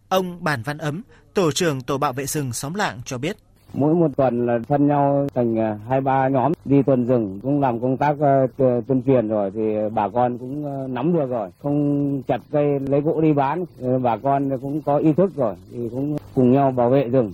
Ông 0.09 0.43
Bản 0.43 0.63
Văn 0.63 0.77
Ấm, 0.77 1.01
tổ 1.33 1.51
trưởng 1.51 1.81
tổ 1.81 1.97
bảo 1.97 2.13
vệ 2.13 2.25
rừng 2.25 2.53
xóm 2.53 2.73
lạng 2.73 3.01
cho 3.05 3.17
biết. 3.17 3.37
Mỗi 3.73 3.95
một 3.95 4.07
tuần 4.17 4.45
là 4.45 4.59
phân 4.67 4.87
nhau 4.87 5.27
thành 5.35 5.59
à, 5.59 5.79
hai 5.89 6.01
ba 6.01 6.27
nhóm 6.27 6.51
đi 6.65 6.81
tuần 6.83 7.07
rừng 7.07 7.39
cũng 7.43 7.61
làm 7.61 7.79
công 7.79 7.97
tác 7.97 8.15
à, 8.19 8.47
tuyên 8.57 9.01
truyền 9.05 9.27
rồi 9.27 9.51
thì 9.53 9.61
bà 9.93 10.09
con 10.09 10.37
cũng 10.37 10.65
à, 10.65 10.87
nắm 10.87 11.13
được 11.13 11.29
rồi 11.29 11.49
không 11.63 12.21
chặt 12.27 12.41
cây 12.51 12.79
lấy 12.79 13.01
gỗ 13.01 13.21
đi 13.21 13.33
bán 13.33 13.65
bà 14.03 14.17
con 14.17 14.59
cũng 14.61 14.81
có 14.81 14.97
ý 14.97 15.13
thức 15.13 15.35
rồi 15.35 15.55
thì 15.71 15.89
cũng 15.91 16.17
cùng 16.35 16.51
nhau 16.51 16.71
bảo 16.71 16.89
vệ 16.89 17.03
rừng 17.03 17.33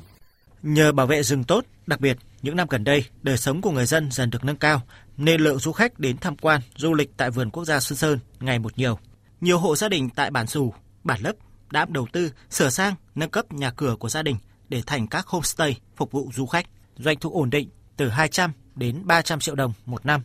Nhờ 0.63 0.91
bảo 0.91 1.07
vệ 1.07 1.23
rừng 1.23 1.43
tốt, 1.43 1.65
đặc 1.87 2.01
biệt 2.01 2.17
những 2.41 2.55
năm 2.55 2.67
gần 2.69 2.83
đây, 2.83 3.05
đời 3.23 3.37
sống 3.37 3.61
của 3.61 3.71
người 3.71 3.85
dân 3.85 4.11
dần 4.11 4.29
được 4.29 4.43
nâng 4.43 4.55
cao, 4.55 4.81
nên 5.17 5.41
lượng 5.41 5.59
du 5.59 5.71
khách 5.71 5.99
đến 5.99 6.17
tham 6.17 6.35
quan, 6.37 6.61
du 6.75 6.93
lịch 6.93 7.17
tại 7.17 7.31
vườn 7.31 7.49
quốc 7.49 7.65
gia 7.65 7.79
Xuân 7.79 7.97
Sơn 7.97 8.19
ngày 8.39 8.59
một 8.59 8.77
nhiều. 8.77 8.99
Nhiều 9.41 9.57
hộ 9.57 9.75
gia 9.75 9.89
đình 9.89 10.09
tại 10.09 10.31
bản 10.31 10.47
Dù, 10.47 10.73
bản 11.03 11.21
Lấp 11.21 11.35
đã 11.71 11.85
đầu 11.89 12.07
tư, 12.11 12.31
sửa 12.49 12.69
sang, 12.69 12.95
nâng 13.15 13.29
cấp 13.29 13.53
nhà 13.53 13.71
cửa 13.71 13.95
của 13.99 14.09
gia 14.09 14.23
đình 14.23 14.35
để 14.69 14.81
thành 14.85 15.07
các 15.07 15.27
homestay 15.27 15.79
phục 15.95 16.11
vụ 16.11 16.29
du 16.33 16.45
khách, 16.45 16.65
doanh 16.97 17.19
thu 17.19 17.31
ổn 17.33 17.49
định 17.49 17.69
từ 17.97 18.09
200 18.09 18.51
đến 18.75 19.01
300 19.03 19.39
triệu 19.39 19.55
đồng 19.55 19.73
một 19.85 20.05
năm. 20.05 20.23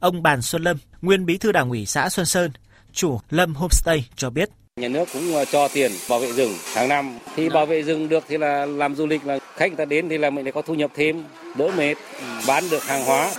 Ông 0.00 0.22
Bàn 0.22 0.42
Xuân 0.42 0.62
Lâm, 0.62 0.76
nguyên 1.02 1.26
bí 1.26 1.38
thư 1.38 1.52
đảng 1.52 1.70
ủy 1.70 1.86
xã 1.86 2.08
Xuân 2.08 2.26
Sơn, 2.26 2.50
chủ 2.92 3.20
Lâm 3.30 3.54
Homestay 3.54 4.08
cho 4.16 4.30
biết 4.30 4.50
Nhà 4.80 4.88
nước 4.88 5.08
cũng 5.12 5.34
ờ, 5.34 5.44
cho 5.44 5.68
tiền 5.68 5.92
bảo 6.10 6.18
vệ 6.18 6.32
rừng 6.32 6.52
hàng 6.74 6.88
năm. 6.88 7.18
Thì 7.36 7.48
bảo 7.48 7.66
vệ 7.66 7.82
rừng 7.82 8.08
được 8.08 8.24
thì 8.28 8.38
là 8.38 8.66
làm 8.66 8.94
du 8.94 9.06
lịch 9.06 9.26
là 9.26 9.38
khách 9.56 9.68
người 9.68 9.76
ta 9.76 9.84
đến 9.84 10.08
thì 10.08 10.18
là 10.18 10.30
mình 10.30 10.44
lại 10.44 10.52
có 10.52 10.62
thu 10.62 10.74
nhập 10.74 10.90
thêm, 10.94 11.24
đỡ 11.58 11.70
mệt, 11.76 11.94
bán 12.48 12.64
được 12.70 12.82
hàng 12.82 13.04
hóa. 13.04 13.32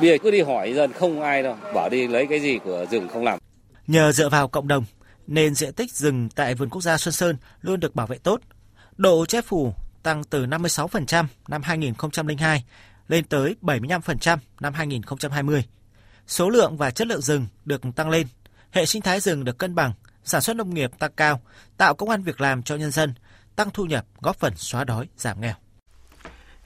Bây 0.00 0.10
giờ 0.10 0.16
cứ 0.22 0.30
đi 0.30 0.40
hỏi 0.40 0.72
dần 0.74 0.92
không 0.92 1.22
ai 1.22 1.42
đâu, 1.42 1.56
bảo 1.74 1.88
đi 1.88 2.06
lấy 2.06 2.26
cái 2.26 2.40
gì 2.40 2.58
của 2.64 2.86
rừng 2.90 3.08
không 3.08 3.24
làm. 3.24 3.38
Nhờ 3.86 4.12
dựa 4.12 4.28
vào 4.28 4.48
cộng 4.48 4.68
đồng 4.68 4.84
nên 5.26 5.54
diện 5.54 5.72
tích 5.72 5.92
rừng 5.92 6.28
tại 6.34 6.54
vườn 6.54 6.68
quốc 6.68 6.82
gia 6.82 6.96
Xuân 6.96 7.12
Sơn 7.12 7.36
luôn 7.62 7.80
được 7.80 7.94
bảo 7.94 8.06
vệ 8.06 8.18
tốt. 8.18 8.40
Độ 8.96 9.26
che 9.26 9.42
phủ 9.42 9.74
tăng 10.02 10.24
từ 10.24 10.46
56% 10.46 11.24
năm 11.48 11.62
2002 11.62 12.64
lên 13.08 13.24
tới 13.24 13.56
75% 13.62 14.38
năm 14.60 14.74
2020. 14.74 15.64
Số 16.26 16.50
lượng 16.50 16.76
và 16.76 16.90
chất 16.90 17.06
lượng 17.06 17.20
rừng 17.20 17.46
được 17.64 17.82
tăng 17.96 18.10
lên, 18.10 18.26
hệ 18.70 18.86
sinh 18.86 19.02
thái 19.02 19.20
rừng 19.20 19.44
được 19.44 19.58
cân 19.58 19.74
bằng, 19.74 19.92
sản 20.24 20.40
xuất 20.40 20.56
nông 20.56 20.74
nghiệp 20.74 20.90
tăng 20.98 21.12
cao, 21.16 21.40
tạo 21.76 21.94
công 21.94 22.10
an 22.10 22.22
việc 22.22 22.40
làm 22.40 22.62
cho 22.62 22.76
nhân 22.76 22.90
dân, 22.90 23.14
tăng 23.56 23.70
thu 23.70 23.84
nhập, 23.84 24.06
góp 24.20 24.36
phần 24.36 24.52
xóa 24.56 24.84
đói, 24.84 25.08
giảm 25.16 25.40
nghèo. 25.40 25.54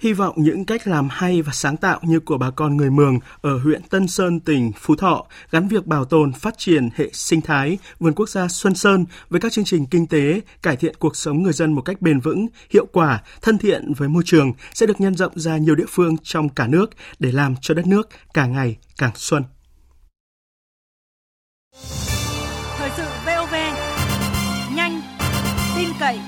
Hy 0.00 0.12
vọng 0.12 0.34
những 0.36 0.64
cách 0.64 0.86
làm 0.86 1.08
hay 1.10 1.42
và 1.42 1.52
sáng 1.52 1.76
tạo 1.76 2.00
như 2.02 2.20
của 2.20 2.38
bà 2.38 2.50
con 2.50 2.76
người 2.76 2.90
Mường 2.90 3.18
ở 3.40 3.58
huyện 3.58 3.82
Tân 3.82 4.08
Sơn, 4.08 4.40
tỉnh 4.40 4.72
Phú 4.78 4.96
Thọ 4.96 5.26
gắn 5.50 5.68
việc 5.68 5.86
bảo 5.86 6.04
tồn, 6.04 6.32
phát 6.32 6.54
triển 6.58 6.88
hệ 6.96 7.10
sinh 7.12 7.40
thái, 7.40 7.78
vườn 7.98 8.14
quốc 8.14 8.28
gia 8.28 8.48
Xuân 8.48 8.74
Sơn 8.74 9.04
với 9.28 9.40
các 9.40 9.52
chương 9.52 9.64
trình 9.64 9.86
kinh 9.86 10.06
tế, 10.06 10.40
cải 10.62 10.76
thiện 10.76 10.94
cuộc 10.98 11.16
sống 11.16 11.42
người 11.42 11.52
dân 11.52 11.72
một 11.72 11.82
cách 11.82 12.02
bền 12.02 12.20
vững, 12.20 12.46
hiệu 12.70 12.86
quả, 12.92 13.22
thân 13.42 13.58
thiện 13.58 13.92
với 13.96 14.08
môi 14.08 14.22
trường 14.26 14.52
sẽ 14.74 14.86
được 14.86 15.00
nhân 15.00 15.14
rộng 15.14 15.32
ra 15.34 15.56
nhiều 15.56 15.74
địa 15.74 15.86
phương 15.88 16.16
trong 16.22 16.48
cả 16.48 16.66
nước 16.66 16.90
để 17.18 17.32
làm 17.32 17.54
cho 17.60 17.74
đất 17.74 17.86
nước 17.86 18.08
càng 18.34 18.52
ngày 18.52 18.76
càng 18.98 19.12
xuân. 19.14 19.42
Thời 22.78 22.90
sự 22.96 23.04
VOV, 23.26 23.54
nhanh, 24.74 25.00
tin 25.76 25.88
cậy, 26.00 26.18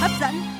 hấp 0.00 0.10
dẫn. 0.20 0.57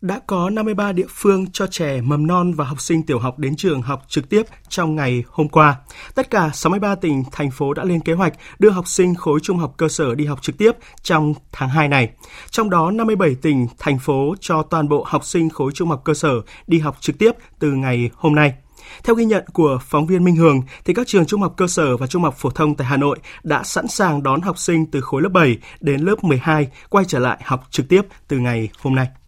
Đã 0.00 0.20
có 0.26 0.50
53 0.50 0.92
địa 0.92 1.06
phương 1.08 1.46
cho 1.52 1.66
trẻ 1.66 2.00
mầm 2.00 2.26
non 2.26 2.52
và 2.52 2.64
học 2.64 2.80
sinh 2.80 3.02
tiểu 3.02 3.18
học 3.18 3.38
đến 3.38 3.56
trường 3.56 3.82
học 3.82 4.04
trực 4.08 4.28
tiếp 4.28 4.42
trong 4.68 4.96
ngày 4.96 5.24
hôm 5.28 5.48
qua. 5.48 5.76
Tất 6.14 6.30
cả 6.30 6.50
63 6.54 6.94
tỉnh, 6.94 7.24
thành 7.32 7.50
phố 7.50 7.74
đã 7.74 7.84
lên 7.84 8.00
kế 8.00 8.12
hoạch 8.12 8.32
đưa 8.58 8.70
học 8.70 8.88
sinh 8.88 9.14
khối 9.14 9.40
trung 9.42 9.58
học 9.58 9.74
cơ 9.76 9.88
sở 9.88 10.14
đi 10.14 10.26
học 10.26 10.42
trực 10.42 10.58
tiếp 10.58 10.72
trong 11.02 11.34
tháng 11.52 11.68
2 11.68 11.88
này. 11.88 12.10
Trong 12.50 12.70
đó, 12.70 12.90
57 12.90 13.34
tỉnh, 13.42 13.66
thành 13.78 13.98
phố 13.98 14.34
cho 14.40 14.62
toàn 14.62 14.88
bộ 14.88 15.04
học 15.08 15.24
sinh 15.24 15.50
khối 15.50 15.72
trung 15.72 15.88
học 15.88 16.02
cơ 16.04 16.14
sở 16.14 16.32
đi 16.66 16.78
học 16.78 16.96
trực 17.00 17.18
tiếp 17.18 17.32
từ 17.58 17.72
ngày 17.72 18.10
hôm 18.14 18.34
nay. 18.34 18.54
Theo 19.04 19.14
ghi 19.14 19.24
nhận 19.24 19.44
của 19.52 19.78
phóng 19.82 20.06
viên 20.06 20.24
Minh 20.24 20.36
Hường, 20.36 20.62
thì 20.84 20.94
các 20.94 21.06
trường 21.06 21.26
trung 21.26 21.42
học 21.42 21.54
cơ 21.56 21.66
sở 21.66 21.96
và 21.96 22.06
trung 22.06 22.22
học 22.22 22.34
phổ 22.38 22.50
thông 22.50 22.74
tại 22.74 22.86
Hà 22.86 22.96
Nội 22.96 23.18
đã 23.42 23.62
sẵn 23.64 23.88
sàng 23.88 24.22
đón 24.22 24.40
học 24.40 24.58
sinh 24.58 24.86
từ 24.86 25.00
khối 25.00 25.22
lớp 25.22 25.28
7 25.32 25.58
đến 25.80 26.00
lớp 26.00 26.24
12 26.24 26.68
quay 26.88 27.04
trở 27.08 27.18
lại 27.18 27.38
học 27.44 27.66
trực 27.70 27.88
tiếp 27.88 28.02
từ 28.28 28.38
ngày 28.38 28.68
hôm 28.78 28.94
nay. 28.94 29.19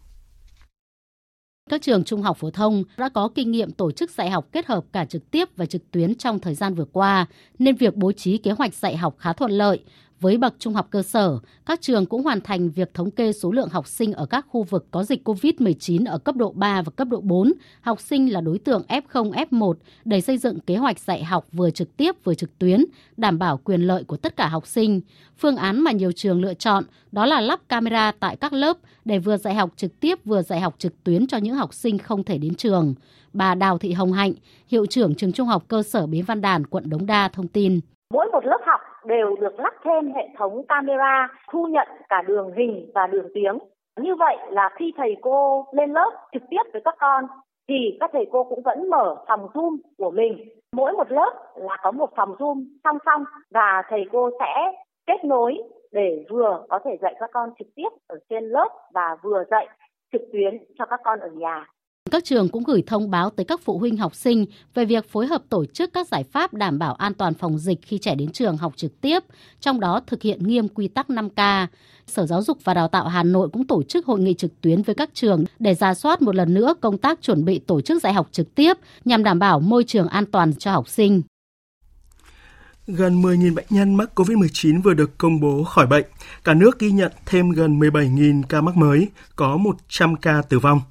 Các 1.69 1.81
trường 1.81 2.03
trung 2.03 2.21
học 2.21 2.37
phổ 2.37 2.49
thông 2.49 2.83
đã 2.97 3.09
có 3.09 3.29
kinh 3.35 3.51
nghiệm 3.51 3.71
tổ 3.71 3.91
chức 3.91 4.11
dạy 4.11 4.29
học 4.29 4.47
kết 4.51 4.65
hợp 4.65 4.83
cả 4.93 5.05
trực 5.05 5.31
tiếp 5.31 5.49
và 5.55 5.65
trực 5.65 5.91
tuyến 5.91 6.15
trong 6.15 6.39
thời 6.39 6.55
gian 6.55 6.75
vừa 6.75 6.85
qua, 6.85 7.25
nên 7.59 7.75
việc 7.75 7.95
bố 7.95 8.11
trí 8.11 8.37
kế 8.37 8.51
hoạch 8.51 8.73
dạy 8.73 8.97
học 8.97 9.15
khá 9.17 9.33
thuận 9.33 9.51
lợi, 9.51 9.79
với 10.23 10.37
bậc 10.37 10.55
trung 10.59 10.73
học 10.73 10.87
cơ 10.89 11.01
sở, 11.01 11.39
các 11.65 11.81
trường 11.81 12.05
cũng 12.05 12.23
hoàn 12.23 12.41
thành 12.41 12.69
việc 12.69 12.93
thống 12.93 13.11
kê 13.11 13.33
số 13.33 13.51
lượng 13.51 13.69
học 13.69 13.87
sinh 13.87 14.13
ở 14.13 14.25
các 14.25 14.45
khu 14.49 14.63
vực 14.63 14.87
có 14.91 15.03
dịch 15.03 15.27
COVID-19 15.29 16.05
ở 16.09 16.17
cấp 16.17 16.35
độ 16.35 16.51
3 16.51 16.81
và 16.81 16.91
cấp 16.95 17.07
độ 17.07 17.21
4, 17.21 17.53
học 17.81 18.01
sinh 18.01 18.33
là 18.33 18.41
đối 18.41 18.59
tượng 18.59 18.83
F0, 18.87 19.31
F1 19.31 19.73
để 20.05 20.21
xây 20.21 20.37
dựng 20.37 20.59
kế 20.59 20.75
hoạch 20.75 20.99
dạy 20.99 21.23
học 21.23 21.47
vừa 21.51 21.69
trực 21.69 21.97
tiếp 21.97 22.15
vừa 22.23 22.33
trực 22.33 22.59
tuyến, 22.59 22.85
đảm 23.17 23.39
bảo 23.39 23.57
quyền 23.57 23.81
lợi 23.81 24.03
của 24.03 24.17
tất 24.17 24.35
cả 24.37 24.47
học 24.47 24.67
sinh. 24.67 25.01
Phương 25.37 25.57
án 25.57 25.79
mà 25.79 25.91
nhiều 25.91 26.11
trường 26.11 26.41
lựa 26.41 26.53
chọn 26.53 26.83
đó 27.11 27.25
là 27.25 27.41
lắp 27.41 27.69
camera 27.69 28.11
tại 28.19 28.35
các 28.35 28.53
lớp 28.53 28.77
để 29.05 29.19
vừa 29.19 29.37
dạy 29.37 29.55
học 29.55 29.73
trực 29.75 29.99
tiếp 29.99 30.25
vừa 30.25 30.41
dạy 30.41 30.61
học 30.61 30.75
trực 30.77 31.03
tuyến 31.03 31.27
cho 31.27 31.37
những 31.37 31.55
học 31.55 31.73
sinh 31.73 31.97
không 31.97 32.23
thể 32.23 32.37
đến 32.37 32.55
trường. 32.55 32.93
Bà 33.33 33.55
Đào 33.55 33.77
Thị 33.77 33.91
Hồng 33.91 34.11
Hạnh, 34.11 34.33
hiệu 34.67 34.85
trưởng 34.85 35.15
trường 35.15 35.33
trung 35.33 35.47
học 35.47 35.65
cơ 35.67 35.83
sở 35.83 36.07
Bến 36.07 36.25
Văn 36.25 36.41
Đàn, 36.41 36.65
quận 36.65 36.89
Đống 36.89 37.05
Đa 37.05 37.27
thông 37.27 37.47
tin. 37.47 37.79
Mỗi 38.13 38.29
một 38.31 38.45
lớp 38.45 38.59
học 38.65 38.81
đều 39.05 39.35
được 39.41 39.59
lắp 39.59 39.73
thêm 39.83 40.13
hệ 40.13 40.29
thống 40.37 40.65
camera 40.67 41.27
thu 41.51 41.67
nhận 41.67 41.87
cả 42.09 42.21
đường 42.27 42.51
hình 42.57 42.91
và 42.95 43.07
đường 43.07 43.27
tiếng. 43.33 43.57
Như 43.99 44.15
vậy 44.15 44.37
là 44.49 44.69
khi 44.75 44.93
thầy 44.97 45.17
cô 45.21 45.65
lên 45.71 45.93
lớp 45.93 46.11
trực 46.31 46.41
tiếp 46.49 46.63
với 46.73 46.81
các 46.85 46.95
con, 46.99 47.25
thì 47.69 47.97
các 47.99 48.09
thầy 48.13 48.25
cô 48.31 48.43
cũng 48.43 48.61
vẫn 48.61 48.89
mở 48.89 49.23
phòng 49.27 49.47
Zoom 49.53 49.77
của 49.97 50.11
mình. 50.11 50.49
Mỗi 50.75 50.93
một 50.93 51.11
lớp 51.11 51.53
là 51.55 51.77
có 51.83 51.91
một 51.91 52.09
phòng 52.15 52.35
Zoom 52.39 52.65
song 52.83 52.97
song 53.05 53.23
và 53.51 53.83
thầy 53.89 54.05
cô 54.11 54.29
sẽ 54.39 54.71
kết 55.07 55.25
nối 55.25 55.57
để 55.91 56.25
vừa 56.29 56.65
có 56.69 56.79
thể 56.85 56.97
dạy 57.01 57.15
các 57.19 57.29
con 57.33 57.49
trực 57.59 57.67
tiếp 57.75 57.89
ở 58.07 58.19
trên 58.29 58.43
lớp 58.43 58.69
và 58.93 59.17
vừa 59.23 59.43
dạy 59.51 59.67
trực 60.11 60.21
tuyến 60.31 60.57
cho 60.77 60.85
các 60.85 60.99
con 61.03 61.19
ở 61.19 61.27
nhà. 61.27 61.67
Các 62.11 62.23
trường 62.23 62.49
cũng 62.49 62.63
gửi 62.63 62.83
thông 62.87 63.11
báo 63.11 63.29
tới 63.29 63.45
các 63.45 63.61
phụ 63.63 63.77
huynh 63.77 63.97
học 63.97 64.15
sinh 64.15 64.45
về 64.73 64.85
việc 64.85 65.09
phối 65.09 65.27
hợp 65.27 65.41
tổ 65.49 65.65
chức 65.65 65.93
các 65.93 66.07
giải 66.07 66.23
pháp 66.23 66.53
đảm 66.53 66.79
bảo 66.79 66.93
an 66.93 67.13
toàn 67.13 67.33
phòng 67.33 67.57
dịch 67.57 67.79
khi 67.81 67.97
trẻ 67.97 68.15
đến 68.15 68.31
trường 68.31 68.57
học 68.57 68.73
trực 68.75 69.01
tiếp, 69.01 69.23
trong 69.59 69.79
đó 69.79 70.01
thực 70.07 70.21
hiện 70.21 70.47
nghiêm 70.47 70.67
quy 70.67 70.87
tắc 70.87 71.09
5K. 71.09 71.67
Sở 72.07 72.25
Giáo 72.25 72.41
dục 72.41 72.57
và 72.63 72.73
Đào 72.73 72.87
tạo 72.87 73.07
Hà 73.07 73.23
Nội 73.23 73.49
cũng 73.49 73.67
tổ 73.67 73.83
chức 73.83 74.05
hội 74.05 74.19
nghị 74.19 74.33
trực 74.33 74.61
tuyến 74.61 74.81
với 74.81 74.95
các 74.95 75.09
trường 75.13 75.43
để 75.59 75.75
ra 75.75 75.93
soát 75.93 76.21
một 76.21 76.35
lần 76.35 76.53
nữa 76.53 76.73
công 76.81 76.97
tác 76.97 77.21
chuẩn 77.21 77.45
bị 77.45 77.59
tổ 77.59 77.81
chức 77.81 78.03
dạy 78.03 78.13
học 78.13 78.27
trực 78.31 78.55
tiếp 78.55 78.77
nhằm 79.05 79.23
đảm 79.23 79.39
bảo 79.39 79.59
môi 79.59 79.83
trường 79.83 80.07
an 80.07 80.25
toàn 80.25 80.53
cho 80.53 80.71
học 80.71 80.89
sinh. 80.89 81.21
Gần 82.87 83.21
10.000 83.21 83.53
bệnh 83.53 83.65
nhân 83.69 83.95
mắc 83.95 84.09
COVID-19 84.15 84.81
vừa 84.81 84.93
được 84.93 85.17
công 85.17 85.39
bố 85.39 85.63
khỏi 85.63 85.87
bệnh. 85.87 86.05
Cả 86.43 86.53
nước 86.53 86.79
ghi 86.79 86.91
nhận 86.91 87.11
thêm 87.25 87.49
gần 87.49 87.79
17.000 87.79 88.43
ca 88.49 88.61
mắc 88.61 88.77
mới, 88.77 89.09
có 89.35 89.57
100 89.57 90.15
ca 90.15 90.41
tử 90.41 90.59
vong. 90.59 90.81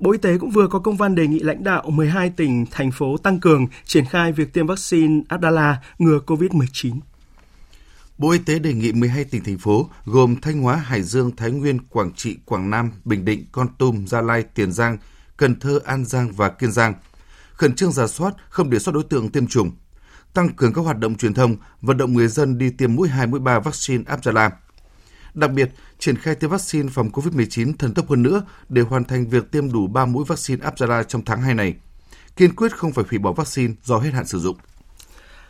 Bộ 0.00 0.12
Y 0.12 0.18
tế 0.18 0.38
cũng 0.38 0.50
vừa 0.50 0.68
có 0.68 0.78
công 0.78 0.96
văn 0.96 1.14
đề 1.14 1.26
nghị 1.26 1.38
lãnh 1.38 1.64
đạo 1.64 1.82
12 1.90 2.30
tỉnh, 2.30 2.66
thành 2.70 2.90
phố 2.90 3.16
tăng 3.16 3.40
cường 3.40 3.66
triển 3.84 4.04
khai 4.04 4.32
việc 4.32 4.52
tiêm 4.52 4.66
vaccine 4.66 5.22
Abdala 5.28 5.82
ngừa 5.98 6.18
COVID-19. 6.26 6.98
Bộ 8.18 8.30
Y 8.30 8.38
tế 8.38 8.58
đề 8.58 8.72
nghị 8.72 8.92
12 8.92 9.24
tỉnh 9.24 9.44
thành 9.44 9.58
phố 9.58 9.90
gồm 10.04 10.36
Thanh 10.42 10.62
Hóa, 10.62 10.76
Hải 10.76 11.02
Dương, 11.02 11.36
Thái 11.36 11.50
Nguyên, 11.50 11.78
Quảng 11.88 12.12
Trị, 12.16 12.36
Quảng 12.44 12.70
Nam, 12.70 12.90
Bình 13.04 13.24
Định, 13.24 13.44
Con 13.52 13.66
Tum, 13.78 14.06
Gia 14.06 14.20
Lai, 14.20 14.42
Tiền 14.54 14.72
Giang, 14.72 14.98
Cần 15.36 15.60
Thơ, 15.60 15.80
An 15.84 16.04
Giang 16.04 16.32
và 16.32 16.48
Kiên 16.48 16.72
Giang 16.72 16.94
khẩn 17.62 17.74
trương 17.74 17.92
giả 17.92 18.06
soát 18.06 18.34
không 18.48 18.70
để 18.70 18.78
sót 18.78 18.92
đối 18.92 19.02
tượng 19.02 19.28
tiêm 19.28 19.46
chủng, 19.46 19.70
tăng 20.34 20.48
cường 20.48 20.72
các 20.72 20.82
hoạt 20.82 20.98
động 20.98 21.16
truyền 21.16 21.34
thông, 21.34 21.56
vận 21.80 21.96
động 21.96 22.12
người 22.12 22.28
dân 22.28 22.58
đi 22.58 22.70
tiêm 22.70 22.94
mũi 22.94 23.08
2 23.08 23.26
mũi 23.26 23.40
3 23.40 23.60
vaccine 23.60 24.04
Abdala. 24.06 24.50
Đặc 25.34 25.50
biệt, 25.50 25.70
triển 25.98 26.16
khai 26.16 26.34
tiêm 26.34 26.50
vaccine 26.50 26.88
phòng 26.88 27.10
COVID-19 27.10 27.72
thần 27.78 27.94
tốc 27.94 28.08
hơn 28.08 28.22
nữa 28.22 28.42
để 28.68 28.82
hoàn 28.82 29.04
thành 29.04 29.28
việc 29.28 29.50
tiêm 29.50 29.72
đủ 29.72 29.86
3 29.86 30.06
mũi 30.06 30.24
vaccine 30.28 30.64
Abdala 30.64 31.02
trong 31.02 31.24
tháng 31.24 31.42
2 31.42 31.54
này. 31.54 31.74
Kiên 32.36 32.54
quyết 32.54 32.76
không 32.76 32.92
phải 32.92 33.04
hủy 33.10 33.18
bỏ 33.18 33.32
vaccine 33.32 33.74
do 33.84 33.98
hết 33.98 34.10
hạn 34.10 34.26
sử 34.26 34.38
dụng. 34.38 34.56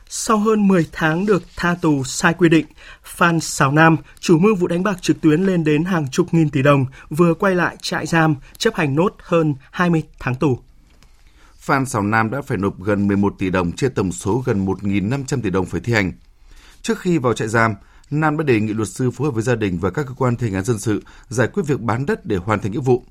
Sau 0.09 0.39
hơn 0.39 0.69
10 0.69 0.87
tháng 0.93 1.27
được 1.27 1.43
tha 1.57 1.75
tù 1.75 2.05
sai 2.05 2.35
quy 2.35 2.49
định, 2.49 2.67
Phan 3.05 3.41
Sào 3.41 3.73
Nam, 3.73 3.97
chủ 4.21 4.39
mưu 4.39 4.55
vụ 4.55 4.67
đánh 4.67 4.83
bạc 4.83 5.03
trực 5.03 5.21
tuyến 5.21 5.43
lên 5.43 5.65
đến 5.65 5.85
hàng 5.85 6.11
chục 6.11 6.35
nghìn 6.35 6.51
tỷ 6.51 6.63
đồng, 6.63 6.87
vừa 7.11 7.35
quay 7.35 7.55
lại 7.55 7.77
trại 7.83 8.07
giam 8.07 8.35
chấp 8.59 8.75
hành 8.75 8.95
nốt 8.95 9.17
hơn 9.23 9.55
20 9.71 10.03
tháng 10.19 10.35
tù. 10.35 10.59
Phan 11.63 11.87
Sào 11.87 12.03
Nam 12.03 12.31
đã 12.31 12.43
phải 12.43 12.59
nộp 12.59 12.81
gần 12.83 13.07
11 13.07 13.35
tỷ 13.39 13.51
đồng 13.51 13.73
trên 13.73 13.95
tổng 13.95 14.13
số 14.13 14.43
gần 14.47 14.67
1.500 14.67 15.43
tỷ 15.43 15.51
đồng 15.51 15.67
phải 15.67 15.81
thi 15.81 15.93
hành. 15.93 16.13
Trước 16.83 16.99
khi 16.99 17.19
vào 17.19 17.33
trại 17.33 17.49
giam, 17.49 17.75
Nam 18.11 18.37
đã 18.37 18.45
đề 18.45 18.61
nghị 18.61 18.73
luật 18.73 18.89
sư 18.89 19.11
phối 19.11 19.27
hợp 19.27 19.35
với 19.35 19.43
gia 19.43 19.55
đình 19.55 19.79
và 19.79 19.91
các 19.91 20.07
cơ 20.07 20.15
quan 20.15 20.37
thi 20.37 20.47
hành 20.47 20.55
án 20.55 20.65
dân 20.65 20.79
sự 20.79 21.03
giải 21.29 21.49
quyết 21.49 21.63
việc 21.67 21.81
bán 21.81 22.07
đất 22.07 22.27
để 22.27 22.37
hoàn 22.37 22.61
thành 22.61 22.73
nghĩa 22.73 22.81
vụ. 22.81 23.05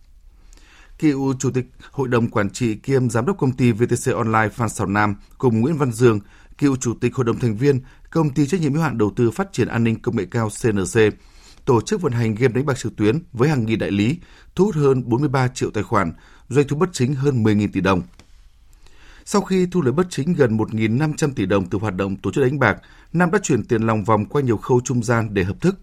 Cựu 0.99 1.33
Chủ 1.39 1.51
tịch 1.51 1.65
Hội 1.91 2.07
đồng 2.07 2.29
Quản 2.29 2.49
trị 2.49 2.75
kiêm 2.75 3.09
Giám 3.09 3.25
đốc 3.25 3.37
công 3.37 3.51
ty 3.51 3.71
VTC 3.71 4.13
Online 4.15 4.49
Phan 4.49 4.69
Sào 4.69 4.87
Nam 4.87 5.15
cùng 5.37 5.61
Nguyễn 5.61 5.77
Văn 5.77 5.91
Dương, 5.91 6.19
cựu 6.57 6.75
Chủ 6.75 6.93
tịch 7.01 7.15
Hội 7.15 7.25
đồng 7.25 7.39
thành 7.39 7.57
viên 7.57 7.81
Công 8.09 8.29
ty 8.29 8.47
trách 8.47 8.61
nhiệm 8.61 8.73
hữu 8.73 8.83
hạn 8.83 8.97
đầu 8.97 9.11
tư 9.15 9.31
phát 9.31 9.53
triển 9.53 9.67
an 9.67 9.83
ninh 9.83 10.01
công 10.01 10.17
nghệ 10.17 10.25
cao 10.31 10.49
CNC, 10.63 11.13
tổ 11.65 11.81
chức 11.81 12.01
vận 12.01 12.13
hành 12.13 12.35
game 12.35 12.53
đánh 12.53 12.65
bạc 12.65 12.77
trực 12.77 12.95
tuyến 12.95 13.19
với 13.33 13.49
hàng 13.49 13.65
nghìn 13.65 13.79
đại 13.79 13.91
lý, 13.91 14.17
thu 14.55 14.65
hút 14.65 14.75
hơn 14.75 15.09
43 15.09 15.47
triệu 15.47 15.71
tài 15.71 15.83
khoản, 15.83 16.13
doanh 16.49 16.67
thu 16.67 16.77
bất 16.77 16.89
chính 16.93 17.15
hơn 17.15 17.43
10.000 17.43 17.67
tỷ 17.73 17.81
đồng. 17.81 18.01
Sau 19.31 19.41
khi 19.41 19.67
thu 19.71 19.81
lợi 19.81 19.91
bất 19.91 20.07
chính 20.09 20.33
gần 20.33 20.57
1.500 20.57 21.33
tỷ 21.35 21.45
đồng 21.45 21.69
từ 21.69 21.77
hoạt 21.77 21.95
động 21.95 22.15
tổ 22.15 22.31
chức 22.31 22.43
đánh 22.43 22.59
bạc, 22.59 22.77
Nam 23.13 23.31
đã 23.31 23.39
chuyển 23.43 23.63
tiền 23.63 23.81
lòng 23.81 24.03
vòng 24.03 24.25
qua 24.25 24.41
nhiều 24.41 24.57
khâu 24.57 24.81
trung 24.83 25.03
gian 25.03 25.33
để 25.33 25.43
hợp 25.43 25.61
thức. 25.61 25.75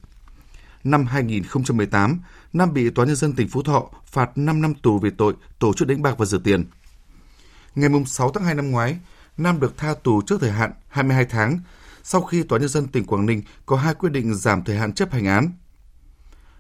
Năm 0.85 1.07
2018, 1.07 2.21
Nam 2.53 2.75
bị 2.75 2.91
Tòa 2.91 3.07
Nhân 3.07 3.17
dân 3.17 3.33
tỉnh 3.33 3.49
Phú 3.49 3.63
Thọ 3.63 3.91
phạt 4.07 4.39
5 4.39 4.63
năm 4.63 4.75
tù 4.75 4.99
về 4.99 5.11
tội 5.19 5.35
tổ 5.59 5.73
chức 5.73 5.89
đánh 5.89 6.03
bạc 6.03 6.15
và 6.19 6.27
rửa 6.27 6.39
tiền. 6.39 6.65
Ngày 7.75 7.91
6 8.07 8.31
tháng 8.31 8.45
2 8.45 8.55
năm 8.55 8.71
ngoái, 8.71 8.99
Nam 9.37 9.61
được 9.61 9.77
tha 9.77 9.95
tù 10.03 10.23
trước 10.23 10.41
thời 10.41 10.53
hạn 10.53 10.73
22 10.89 11.25
tháng 11.25 11.59
sau 12.03 12.23
khi 12.23 12.43
Tòa 12.43 12.59
Nhân 12.59 12.69
dân 12.69 12.87
tỉnh 12.87 13.05
Quảng 13.05 13.27
Ninh 13.27 13.43
có 13.67 13.77
hai 13.77 13.95
quyết 13.95 14.13
định 14.13 14.35
giảm 14.35 14.65
thời 14.65 14.77
hạn 14.77 14.93
chấp 14.93 15.13
hành 15.13 15.27
án. 15.27 15.53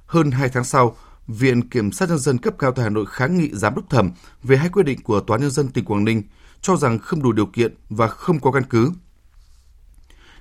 Hơn 0.07 0.31
2 0.31 0.49
tháng 0.49 0.65
sau, 0.65 0.97
Viện 1.27 1.69
Kiểm 1.69 1.93
sát 1.93 2.09
Nhân 2.09 2.19
dân 2.19 2.39
cấp 2.39 2.55
cao 2.59 2.73
tại 2.73 2.83
Hà 2.83 2.91
Nội 2.91 3.07
kháng 3.09 3.39
nghị 3.39 3.51
giám 3.53 3.75
đốc 3.75 3.91
thẩm 3.91 4.11
về 4.43 4.57
hai 4.57 4.69
quyết 4.69 4.87
định 4.87 5.03
của 5.03 5.21
Tòa 5.21 5.39
Nhân 5.39 5.51
dân 5.51 5.69
tỉnh 5.69 5.85
Quảng 5.85 6.05
Ninh 6.05 6.23
cho 6.63 6.77
rằng 6.77 6.99
không 6.99 7.23
đủ 7.23 7.33
điều 7.33 7.47
kiện 7.47 7.75
và 7.89 8.09
không 8.09 8.41
có 8.41 8.53
căn 8.53 8.63
cứ. 8.71 8.93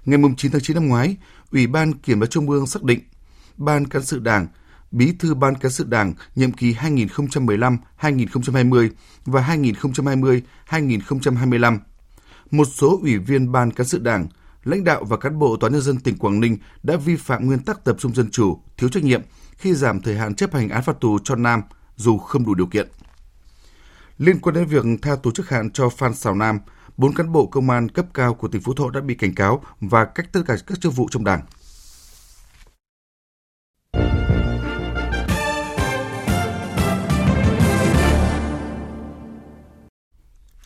Ngày 0.05 0.19
9 0.37 0.51
tháng 0.51 0.61
9 0.61 0.75
năm 0.75 0.87
ngoái, 0.87 1.17
Ủy 1.51 1.67
ban 1.67 1.93
Kiểm 1.93 2.19
tra 2.19 2.25
Trung 2.25 2.49
ương 2.49 2.67
xác 2.67 2.83
định 2.83 2.99
Ban 3.57 3.87
Cán 3.87 4.03
sự 4.03 4.19
Đảng, 4.19 4.47
Bí 4.91 5.13
thư 5.19 5.33
Ban 5.33 5.55
Cán 5.55 5.71
sự 5.71 5.83
Đảng 5.83 6.13
nhiệm 6.35 6.51
kỳ 6.51 6.73
2015-2020 6.73 8.89
và 9.25 9.41
2020-2025. 10.69 11.79
Một 12.51 12.65
số 12.65 12.99
ủy 13.01 13.17
viên 13.17 13.51
Ban 13.51 13.71
Cán 13.71 13.87
sự 13.87 13.99
Đảng, 13.99 14.27
lãnh 14.63 14.83
đạo 14.83 15.03
và 15.03 15.17
cán 15.17 15.39
bộ 15.39 15.57
Tòa 15.57 15.69
nhân 15.69 15.81
dân 15.81 15.99
tỉnh 15.99 16.17
Quảng 16.17 16.39
Ninh 16.39 16.57
đã 16.83 16.97
vi 16.97 17.15
phạm 17.15 17.45
nguyên 17.45 17.59
tắc 17.59 17.83
tập 17.83 17.95
trung 17.99 18.15
dân 18.15 18.31
chủ, 18.31 18.59
thiếu 18.77 18.89
trách 18.89 19.03
nhiệm 19.03 19.21
khi 19.57 19.73
giảm 19.73 20.01
thời 20.01 20.15
hạn 20.15 20.35
chấp 20.35 20.53
hành 20.53 20.69
án 20.69 20.83
phạt 20.83 20.99
tù 21.01 21.19
cho 21.23 21.35
Nam 21.35 21.61
dù 21.95 22.17
không 22.17 22.45
đủ 22.45 22.53
điều 22.53 22.67
kiện. 22.67 22.87
Liên 24.17 24.39
quan 24.39 24.55
đến 24.55 24.65
việc 24.65 24.85
tha 25.01 25.15
tù 25.23 25.31
chức 25.31 25.49
hạn 25.49 25.69
cho 25.71 25.89
Phan 25.89 26.13
Xào 26.13 26.35
Nam, 26.35 26.59
bốn 26.97 27.13
cán 27.13 27.31
bộ 27.31 27.45
công 27.47 27.69
an 27.69 27.89
cấp 27.89 28.05
cao 28.13 28.33
của 28.33 28.47
tỉnh 28.47 28.61
Phú 28.61 28.73
Thọ 28.73 28.89
đã 28.89 29.01
bị 29.01 29.15
cảnh 29.15 29.35
cáo 29.35 29.63
và 29.79 30.05
cách 30.05 30.25
tất 30.31 30.41
cả 30.47 30.55
các 30.67 30.81
chức 30.81 30.95
vụ 30.95 31.07
trong 31.11 31.23
đảng. 31.23 31.41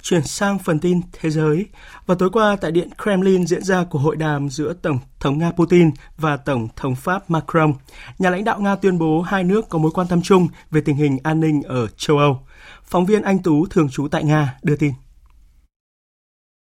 Chuyển 0.02 0.24
sang 0.24 0.60
phần 0.60 0.80
tin 0.80 1.02
thế 1.12 1.30
giới, 1.30 1.66
vào 2.06 2.18
tối 2.18 2.30
qua 2.34 2.56
tại 2.62 2.72
Điện 2.72 2.90
Kremlin 3.04 3.48
diễn 3.48 3.64
ra 3.64 3.84
cuộc 3.90 4.00
hội 4.00 4.16
đàm 4.16 4.50
giữa 4.50 4.74
Tổng 4.74 5.00
thống 5.20 5.38
Nga 5.38 5.52
Putin 5.52 5.92
và 6.18 6.38
Tổng 6.38 6.68
thống 6.76 6.96
Pháp 6.96 7.30
Macron. 7.30 7.74
Nhà 8.20 8.30
lãnh 8.30 8.44
đạo 8.44 8.60
Nga 8.60 8.76
tuyên 8.76 8.98
bố 8.98 9.22
hai 9.22 9.44
nước 9.44 9.70
có 9.70 9.80
mối 9.80 9.92
quan 9.94 10.08
tâm 10.08 10.22
chung 10.22 10.48
về 10.72 10.82
tình 10.82 10.96
hình 10.96 11.18
an 11.24 11.40
ninh 11.40 11.64
ở 11.64 11.88
châu 11.88 12.18
Âu. 12.18 12.40
Phóng 12.92 13.06
viên 13.06 13.22
Anh 13.22 13.40
Tú 13.44 13.66
thường 13.66 13.90
trú 13.90 14.08
tại 14.08 14.24
Nga 14.24 14.58
đưa 14.64 14.76
tin. 14.76 14.92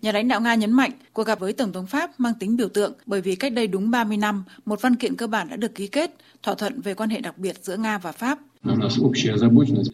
Nhà 0.01 0.11
lãnh 0.11 0.27
đạo 0.27 0.41
Nga 0.41 0.55
nhấn 0.55 0.71
mạnh 0.71 0.91
cuộc 1.13 1.23
gặp 1.23 1.39
với 1.39 1.53
Tổng 1.53 1.73
thống 1.73 1.87
Pháp 1.87 2.19
mang 2.19 2.33
tính 2.39 2.57
biểu 2.57 2.69
tượng 2.69 2.93
bởi 3.05 3.21
vì 3.21 3.35
cách 3.35 3.53
đây 3.53 3.67
đúng 3.67 3.91
30 3.91 4.17
năm, 4.17 4.43
một 4.65 4.81
văn 4.81 4.95
kiện 4.95 5.15
cơ 5.15 5.27
bản 5.27 5.49
đã 5.49 5.55
được 5.55 5.75
ký 5.75 5.87
kết, 5.87 6.15
thỏa 6.43 6.55
thuận 6.55 6.81
về 6.81 6.93
quan 6.93 7.09
hệ 7.09 7.21
đặc 7.21 7.37
biệt 7.37 7.57
giữa 7.61 7.77
Nga 7.77 7.97
và 7.97 8.11
Pháp. 8.11 8.39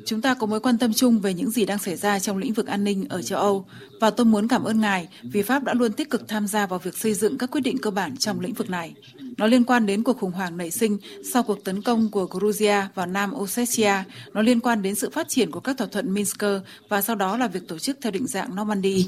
Chúng 0.06 0.22
ta 0.22 0.34
có 0.34 0.48
mối 0.48 0.60
quan 0.60 0.78
tâm 0.78 0.94
chung 0.94 1.20
về 1.20 1.34
những 1.34 1.50
gì 1.50 1.66
đang 1.66 1.80
xảy 1.80 1.96
ra 1.96 2.20
trong 2.20 2.38
lĩnh 2.38 2.54
vực 2.54 2.68
an 2.68 2.84
ninh 2.84 3.06
ở 3.10 3.22
châu 3.22 3.40
Âu 3.40 3.66
và 4.02 4.10
tôi 4.10 4.26
muốn 4.26 4.48
cảm 4.48 4.64
ơn 4.64 4.82
ngài 4.82 5.08
vì 5.24 5.42
Pháp 5.42 5.64
đã 5.64 5.74
luôn 5.74 5.94
tích 5.94 6.10
cực 6.10 6.28
tham 6.28 6.48
gia 6.48 6.68
vào 6.68 6.80
việc 6.80 6.98
xây 6.98 7.14
dựng 7.14 7.38
các 7.38 7.52
quyết 7.52 7.62
định 7.62 7.78
cơ 7.78 7.92
bản 7.92 8.18
trong 8.18 8.40
lĩnh 8.40 8.54
vực 8.54 8.70
này. 8.70 8.94
Nó 9.38 9.48
liên 9.48 9.64
quan 9.64 9.86
đến 9.86 10.04
cuộc 10.04 10.18
khủng 10.18 10.32
hoảng 10.32 10.58
nảy 10.58 10.72
sinh 10.72 10.98
sau 11.34 11.44
cuộc 11.44 11.64
tấn 11.64 11.82
công 11.82 12.10
của 12.10 12.28
Georgia 12.42 12.90
vào 12.96 13.06
Nam 13.06 13.34
Ossetia. 13.36 13.94
Nó 14.34 14.42
liên 14.42 14.60
quan 14.60 14.82
đến 14.82 14.96
sự 14.96 15.10
phát 15.10 15.30
triển 15.30 15.52
của 15.52 15.60
các 15.60 15.78
thỏa 15.78 15.88
thuận 15.88 16.14
Minsk 16.14 16.44
và 16.90 17.02
sau 17.02 17.16
đó 17.16 17.38
là 17.38 17.48
việc 17.48 17.68
tổ 17.68 17.80
chức 17.80 17.98
theo 18.02 18.12
định 18.12 18.28
dạng 18.28 18.56
Normandy. 18.56 19.08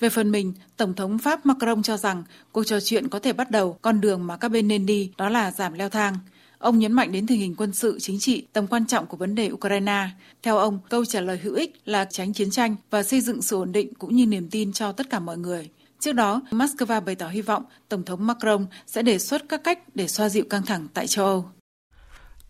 Về 0.00 0.08
phần 0.08 0.30
mình, 0.32 0.52
Tổng 0.76 0.94
thống 0.94 1.18
Pháp 1.18 1.46
Macron 1.46 1.82
cho 1.82 1.96
rằng 1.96 2.24
cuộc 2.52 2.64
trò 2.64 2.80
chuyện 2.80 3.08
có 3.08 3.18
thể 3.18 3.32
bắt 3.32 3.50
đầu 3.50 3.78
con 3.82 4.00
đường 4.00 4.26
mà 4.26 4.36
các 4.36 4.48
bên 4.48 4.68
nên 4.68 4.86
đi, 4.86 5.10
đó 5.16 5.28
là 5.28 5.50
giảm 5.50 5.74
leo 5.74 5.88
thang. 5.88 6.14
Ông 6.58 6.78
nhấn 6.78 6.92
mạnh 6.92 7.12
đến 7.12 7.26
tình 7.26 7.40
hình 7.40 7.54
quân 7.56 7.72
sự, 7.72 7.98
chính 8.00 8.18
trị, 8.18 8.46
tầm 8.52 8.66
quan 8.66 8.86
trọng 8.86 9.06
của 9.06 9.16
vấn 9.16 9.34
đề 9.34 9.50
Ukraine. 9.52 10.08
Theo 10.42 10.58
ông, 10.58 10.78
câu 10.88 11.04
trả 11.04 11.20
lời 11.20 11.40
hữu 11.42 11.54
ích 11.54 11.76
là 11.84 12.04
tránh 12.04 12.32
chiến 12.32 12.50
tranh 12.50 12.76
và 12.90 13.02
xây 13.02 13.20
dựng 13.20 13.42
sự 13.42 13.56
ổn 13.56 13.72
định 13.72 13.94
cũng 13.94 14.16
như 14.16 14.26
niềm 14.26 14.48
tin 14.50 14.72
cho 14.72 14.92
tất 14.92 15.10
cả 15.10 15.18
mọi 15.18 15.38
người. 15.38 15.70
Trước 16.00 16.12
đó, 16.12 16.42
Moscow 16.50 17.00
bày 17.00 17.14
tỏ 17.14 17.28
hy 17.28 17.42
vọng 17.42 17.62
Tổng 17.88 18.02
thống 18.02 18.26
Macron 18.26 18.66
sẽ 18.86 19.02
đề 19.02 19.18
xuất 19.18 19.42
các 19.48 19.60
cách 19.64 19.78
để 19.94 20.08
xoa 20.08 20.28
dịu 20.28 20.44
căng 20.50 20.62
thẳng 20.62 20.86
tại 20.94 21.06
châu 21.06 21.26
Âu. 21.26 21.44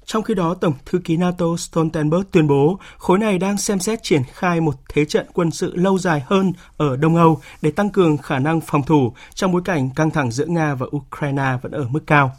Trong 0.04 0.22
khi 0.22 0.34
đó, 0.34 0.54
Tổng 0.54 0.74
thư 0.84 0.98
ký 0.98 1.16
NATO 1.16 1.46
Stoltenberg 1.58 2.24
tuyên 2.30 2.46
bố 2.46 2.78
khối 2.98 3.18
này 3.18 3.38
đang 3.38 3.58
xem 3.58 3.78
xét 3.78 4.02
triển 4.02 4.22
khai 4.32 4.60
một 4.60 4.74
thế 4.88 5.04
trận 5.04 5.26
quân 5.32 5.50
sự 5.50 5.76
lâu 5.76 5.98
dài 5.98 6.22
hơn 6.26 6.52
ở 6.76 6.96
Đông 6.96 7.16
Âu 7.16 7.40
để 7.62 7.70
tăng 7.70 7.90
cường 7.90 8.16
khả 8.16 8.38
năng 8.38 8.60
phòng 8.60 8.82
thủ 8.82 9.12
trong 9.34 9.52
bối 9.52 9.62
cảnh 9.64 9.90
căng 9.96 10.10
thẳng 10.10 10.30
giữa 10.30 10.46
Nga 10.46 10.74
và 10.74 10.86
Ukraine 10.96 11.58
vẫn 11.62 11.72
ở 11.72 11.88
mức 11.88 12.00
cao. 12.06 12.36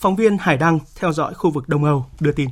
Phóng 0.00 0.16
viên 0.16 0.38
Hải 0.38 0.56
Đăng 0.56 0.78
theo 1.00 1.12
dõi 1.12 1.34
khu 1.34 1.50
vực 1.50 1.68
Đông 1.68 1.84
Âu 1.84 2.04
đưa 2.20 2.32
tin. 2.32 2.48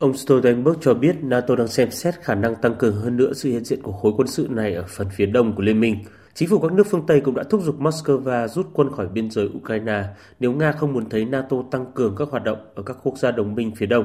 Ông 0.00 0.16
Stoltenberg 0.16 0.78
cho 0.80 0.94
biết 0.94 1.16
NATO 1.22 1.56
đang 1.56 1.68
xem 1.68 1.90
xét 1.90 2.14
khả 2.22 2.34
năng 2.34 2.54
tăng 2.54 2.74
cường 2.74 2.96
hơn 2.96 3.16
nữa 3.16 3.32
sự 3.34 3.50
hiện 3.50 3.64
diện 3.64 3.82
của 3.82 3.92
khối 3.92 4.12
quân 4.16 4.28
sự 4.28 4.46
này 4.50 4.74
ở 4.74 4.84
phần 4.88 5.08
phía 5.16 5.26
đông 5.26 5.54
của 5.56 5.62
Liên 5.62 5.80
minh. 5.80 5.96
Chính 6.34 6.48
phủ 6.48 6.58
các 6.58 6.72
nước 6.72 6.86
phương 6.90 7.06
Tây 7.06 7.20
cũng 7.20 7.34
đã 7.34 7.42
thúc 7.50 7.62
giục 7.62 7.80
Moscow 7.80 8.48
rút 8.48 8.66
quân 8.72 8.90
khỏi 8.92 9.08
biên 9.08 9.30
giới 9.30 9.48
Ukraine 9.56 10.04
nếu 10.40 10.52
Nga 10.52 10.72
không 10.72 10.92
muốn 10.92 11.10
thấy 11.10 11.24
NATO 11.24 11.56
tăng 11.70 11.92
cường 11.94 12.16
các 12.16 12.28
hoạt 12.30 12.44
động 12.44 12.58
ở 12.74 12.82
các 12.82 12.96
quốc 13.02 13.18
gia 13.18 13.30
đồng 13.30 13.54
minh 13.54 13.72
phía 13.76 13.86
đông. 13.86 14.04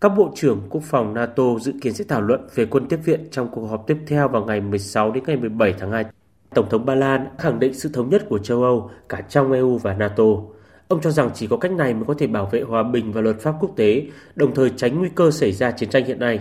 Các 0.00 0.08
bộ 0.16 0.32
trưởng 0.36 0.60
quốc 0.70 0.82
phòng 0.84 1.14
NATO 1.14 1.44
dự 1.60 1.72
kiến 1.82 1.94
sẽ 1.94 2.04
thảo 2.08 2.20
luận 2.20 2.46
về 2.54 2.66
quân 2.66 2.88
tiếp 2.88 3.00
viện 3.04 3.28
trong 3.30 3.48
cuộc 3.50 3.66
họp 3.66 3.86
tiếp 3.86 3.96
theo 4.06 4.28
vào 4.28 4.44
ngày 4.44 4.60
16 4.60 5.12
đến 5.12 5.24
ngày 5.26 5.36
17 5.36 5.74
tháng 5.78 5.92
2. 5.92 6.04
Tổng 6.54 6.68
thống 6.70 6.86
Ba 6.86 6.94
Lan 6.94 7.26
khẳng 7.38 7.58
định 7.60 7.74
sự 7.74 7.90
thống 7.92 8.10
nhất 8.10 8.26
của 8.28 8.38
châu 8.38 8.62
Âu 8.62 8.90
cả 9.08 9.20
trong 9.20 9.52
EU 9.52 9.78
và 9.78 9.94
NATO. 9.94 10.24
Ông 10.88 11.00
cho 11.02 11.10
rằng 11.10 11.30
chỉ 11.34 11.46
có 11.46 11.56
cách 11.56 11.72
này 11.72 11.94
mới 11.94 12.04
có 12.06 12.14
thể 12.18 12.26
bảo 12.26 12.48
vệ 12.52 12.60
hòa 12.60 12.82
bình 12.82 13.12
và 13.12 13.20
luật 13.20 13.40
pháp 13.40 13.54
quốc 13.60 13.72
tế, 13.76 14.02
đồng 14.34 14.54
thời 14.54 14.70
tránh 14.76 14.98
nguy 14.98 15.08
cơ 15.14 15.30
xảy 15.30 15.52
ra 15.52 15.70
chiến 15.70 15.90
tranh 15.90 16.04
hiện 16.04 16.18
nay. 16.18 16.40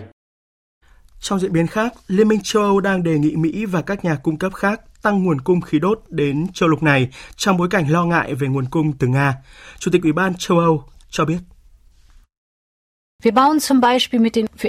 Trong 1.20 1.40
diễn 1.40 1.54
biến 1.54 1.68
khác, 1.68 1.94
Liên 2.08 2.28
minh 2.28 2.40
châu 2.44 2.64
Âu 2.64 2.80
đang 2.80 3.04
đề 3.04 3.20
nghị 3.20 3.36
Mỹ 3.36 3.66
và 3.66 3.82
các 3.82 4.06
nhà 4.06 4.16
cung 4.16 4.38
cấp 4.38 4.54
khác 4.54 4.82
tăng 5.02 5.24
nguồn 5.24 5.42
cung 5.42 5.62
khí 5.62 5.80
đốt 5.80 6.02
đến 6.10 6.48
châu 6.54 6.70
lục 6.70 6.84
này 6.84 7.10
trong 7.36 7.58
bối 7.58 7.68
cảnh 7.72 7.92
lo 7.92 8.06
ngại 8.06 8.36
về 8.36 8.48
nguồn 8.48 8.66
cung 8.66 8.94
từ 8.94 9.08
Nga. 9.08 9.34
Chủ 9.80 9.92
tịch 9.92 10.04
Ủy 10.04 10.14
ban 10.14 10.34
châu 10.38 10.60
Âu 10.60 10.84
cho 11.10 11.26
biết. 11.26 11.38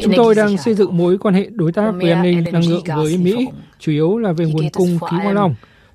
Chúng 0.02 0.12
tôi 0.16 0.34
đang 0.34 0.58
xây 0.58 0.74
dựng 0.74 0.96
mối 0.96 1.18
quan 1.18 1.34
hệ 1.34 1.48
đối 1.52 1.72
tác 1.72 1.92
về 2.00 2.10
an 2.10 2.22
ninh 2.22 2.44
năng 2.52 2.68
lượng 2.68 2.84
với 2.96 3.16
Mỹ, 3.16 3.48
chủ 3.78 3.92
yếu 3.92 4.18
là 4.18 4.32
về 4.32 4.44
nguồn 4.44 4.70
cung 4.72 4.98
khí 5.10 5.16
hóa 5.22 5.32
lỏng 5.32 5.54